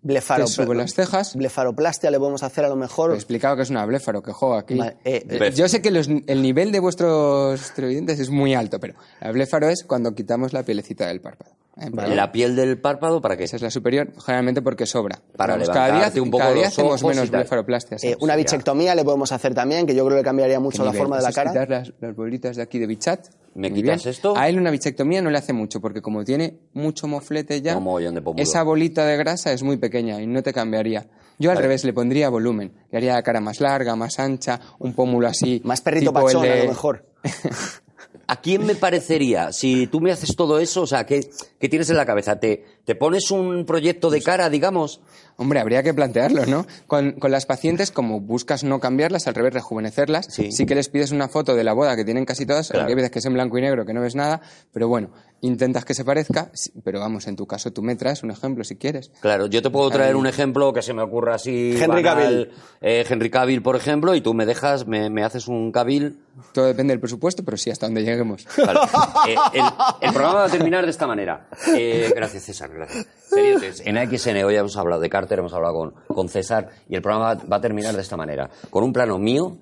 Blefaro, 0.00 0.44
Te 0.44 0.52
subo 0.52 0.74
las 0.74 0.94
cejas. 0.94 1.34
Blefaroplastia 1.34 2.10
le 2.10 2.18
podemos 2.18 2.42
hacer 2.44 2.64
a 2.64 2.68
lo 2.68 2.76
mejor. 2.76 3.10
He 3.12 3.14
explicado 3.16 3.56
que 3.56 3.62
es 3.62 3.70
una 3.70 3.84
blefaro, 3.84 4.22
que 4.22 4.32
juega 4.32 4.60
aquí. 4.60 4.76
Vale, 4.76 4.96
eh, 5.04 5.24
Eh, 5.28 5.52
Yo 5.54 5.68
sé 5.68 5.82
que 5.82 5.90
los- 5.90 6.08
el 6.08 6.40
nivel 6.42 6.70
de 6.70 6.78
vuestros 6.80 7.72
televidentes 7.74 8.20
es 8.20 8.30
muy 8.30 8.54
alto, 8.54 8.78
pero 8.78 8.94
la 9.20 9.32
blefaro 9.32 9.68
es 9.68 9.82
cuando 9.84 10.14
quitamos 10.14 10.52
la 10.52 10.62
pielecita 10.62 11.06
del 11.08 11.20
párpado. 11.20 11.52
Para- 11.94 12.08
La 12.14 12.32
piel 12.32 12.56
del 12.56 12.80
párpado, 12.80 13.20
¿para 13.20 13.36
qué? 13.36 13.44
Esa 13.44 13.56
es 13.56 13.62
la 13.62 13.70
superior, 13.70 14.12
generalmente 14.24 14.62
porque 14.62 14.84
sobra. 14.86 15.20
Para 15.36 15.54
Vamos, 15.54 15.68
cada 15.70 16.10
día, 16.10 16.22
un 16.22 16.30
poco 16.30 16.38
cada 16.42 16.52
día 16.54 16.64
los 16.64 16.72
hacemos 16.72 17.02
menos 17.04 17.30
tal. 17.30 17.40
blefaroplastias. 17.40 18.02
Eh, 18.04 18.16
una 18.20 18.34
bichectomía 18.36 18.94
le 18.94 19.04
podemos 19.04 19.30
hacer 19.32 19.54
también, 19.54 19.86
que 19.86 19.94
yo 19.94 20.04
creo 20.06 20.18
que 20.18 20.24
cambiaría 20.24 20.58
mucho 20.60 20.84
la 20.84 20.92
forma 20.92 21.16
de 21.18 21.22
la 21.22 21.32
cara. 21.32 21.50
quitar 21.52 21.70
las, 21.70 21.92
las 22.00 22.16
bolitas 22.16 22.56
de 22.56 22.62
aquí 22.62 22.78
de 22.78 22.86
bichat. 22.86 23.26
¿Me 23.54 23.70
Muy 23.70 23.80
quitas 23.82 24.02
bien. 24.04 24.10
esto? 24.14 24.36
A 24.36 24.48
él 24.48 24.58
una 24.58 24.70
bichectomía 24.70 25.20
no 25.22 25.30
le 25.30 25.38
hace 25.38 25.52
mucho, 25.52 25.80
porque 25.80 26.00
como 26.02 26.24
tiene 26.24 26.58
mucho 26.74 27.08
moflete 27.08 27.60
ya, 27.62 27.74
de 27.78 28.42
esa 28.42 28.62
bolita 28.62 29.04
de 29.04 29.16
grasa 29.16 29.52
es 29.52 29.62
muy 29.62 29.76
pequeña 29.78 30.20
y 30.20 30.26
no 30.26 30.42
te 30.42 30.52
cambiaría. 30.52 31.06
Yo 31.40 31.50
al 31.50 31.56
Vale. 31.56 31.66
revés 31.68 31.84
le 31.84 31.92
pondría 31.92 32.28
volumen. 32.28 32.72
Le 32.90 32.98
haría 32.98 33.14
la 33.14 33.22
cara 33.22 33.40
más 33.40 33.60
larga, 33.60 33.94
más 33.96 34.18
ancha, 34.18 34.60
un 34.80 34.92
pómulo 34.94 35.28
así. 35.28 35.60
Más 35.64 35.80
perrito 35.80 36.12
pachón, 36.12 36.44
a 36.44 36.48
de- 36.48 36.62
lo 36.64 36.68
mejor. 36.70 37.06
¿A 38.30 38.42
quién 38.42 38.66
me 38.66 38.74
parecería? 38.74 39.52
Si 39.52 39.86
tú 39.86 40.02
me 40.02 40.12
haces 40.12 40.36
todo 40.36 40.58
eso, 40.58 40.82
o 40.82 40.86
sea, 40.86 41.06
¿qué, 41.06 41.30
qué 41.58 41.68
tienes 41.70 41.88
en 41.88 41.96
la 41.96 42.04
cabeza? 42.04 42.38
¿Te, 42.38 42.62
¿Te 42.84 42.94
pones 42.94 43.30
un 43.30 43.64
proyecto 43.64 44.10
de 44.10 44.20
cara, 44.20 44.50
digamos? 44.50 45.00
Hombre, 45.40 45.60
habría 45.60 45.82
que 45.84 45.94
plantearlo, 45.94 46.44
¿no? 46.46 46.66
Con, 46.88 47.12
con 47.12 47.30
las 47.30 47.46
pacientes, 47.46 47.90
como 47.92 48.20
buscas 48.20 48.64
no 48.64 48.80
cambiarlas, 48.80 49.26
al 49.28 49.34
revés, 49.36 49.54
rejuvenecerlas, 49.54 50.26
Sí. 50.30 50.50
sí, 50.52 50.66
que 50.66 50.74
les 50.74 50.88
pides 50.88 51.12
una 51.12 51.28
foto 51.28 51.54
de 51.54 51.62
la 51.64 51.72
boda 51.72 51.94
que 51.96 52.04
tienen 52.04 52.24
casi 52.24 52.44
todas, 52.44 52.68
Claro. 52.68 52.80
aunque 52.80 52.92
hay 52.92 52.96
veces 52.96 53.10
que 53.12 53.18
es 53.20 53.24
en 53.24 53.34
blanco 53.34 53.56
y 53.56 53.60
negro, 53.62 53.86
que 53.86 53.94
no 53.94 54.00
ves 54.00 54.14
nada, 54.16 54.40
pero 54.72 54.88
bueno, 54.88 55.10
intentas 55.40 55.84
que 55.84 55.94
se 55.94 56.04
parezca, 56.04 56.50
pero 56.82 56.98
vamos, 56.98 57.28
en 57.28 57.36
tu 57.36 57.46
caso 57.46 57.72
tú 57.72 57.82
me 57.82 57.94
traes 57.94 58.24
un 58.24 58.32
ejemplo 58.32 58.64
si 58.64 58.74
quieres. 58.74 59.12
Claro, 59.20 59.46
yo 59.46 59.62
te 59.62 59.70
puedo 59.70 59.88
traer 59.90 60.16
un 60.16 60.26
ejemplo 60.26 60.72
que 60.72 60.82
se 60.82 60.92
me 60.92 61.02
ocurra 61.02 61.36
así. 61.36 61.70
Henry 61.80 62.02
banal, 62.02 62.02
Cavill. 62.02 62.50
eh, 62.80 63.04
Henry 63.08 63.30
Cavill, 63.30 63.62
por 63.62 63.76
ejemplo, 63.76 64.16
y 64.16 64.20
tú 64.20 64.34
me 64.34 64.44
dejas, 64.44 64.88
me, 64.88 65.08
me 65.08 65.22
haces 65.22 65.46
un 65.46 65.70
Cavill. 65.70 66.18
Todo 66.52 66.66
depende 66.66 66.92
del 66.92 67.00
presupuesto, 67.00 67.44
pero 67.44 67.56
sí, 67.56 67.70
hasta 67.70 67.86
donde 67.86 68.02
lleguemos. 68.02 68.44
Vale. 68.56 68.80
Eh, 69.28 69.34
el, 69.54 69.62
el 70.00 70.12
programa 70.14 70.40
va 70.40 70.44
a 70.46 70.48
terminar 70.48 70.84
de 70.84 70.90
esta 70.90 71.06
manera. 71.06 71.48
Eh, 71.76 72.12
gracias, 72.16 72.44
César, 72.44 72.70
gracias. 72.72 73.06
Seriotes, 73.28 73.82
En 73.84 73.96
XN 73.96 74.42
hoy 74.44 74.54
hemos 74.56 74.76
hablado 74.76 75.00
de 75.02 75.10
Carter, 75.28 75.40
hemos 75.40 75.52
hablado 75.52 75.74
con, 75.74 75.94
con 76.06 76.28
César, 76.30 76.70
y 76.88 76.96
el 76.96 77.02
programa 77.02 77.34
va 77.34 77.56
a 77.56 77.60
terminar 77.60 77.94
de 77.94 78.00
esta 78.00 78.16
manera. 78.16 78.48
Con 78.70 78.82
un 78.82 78.94
plano 78.94 79.18
mío 79.18 79.58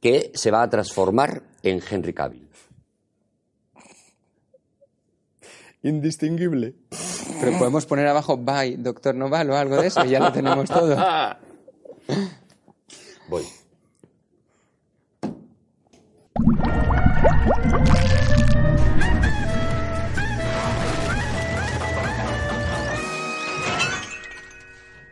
que 0.00 0.32
se 0.34 0.50
va 0.50 0.62
a 0.62 0.70
transformar 0.70 1.42
en 1.62 1.82
Henry 1.88 2.14
Cavill. 2.14 2.48
Indistinguible. 5.82 6.74
Pero 7.40 7.58
podemos 7.58 7.84
poner 7.84 8.06
abajo, 8.06 8.38
bye, 8.38 8.76
doctor 8.78 9.14
Noval 9.14 9.50
o 9.50 9.56
algo 9.56 9.76
de 9.76 9.88
eso, 9.88 10.02
y 10.04 10.10
ya 10.10 10.20
lo 10.20 10.32
tenemos 10.32 10.70
todo. 10.70 10.96
Voy. 13.28 13.44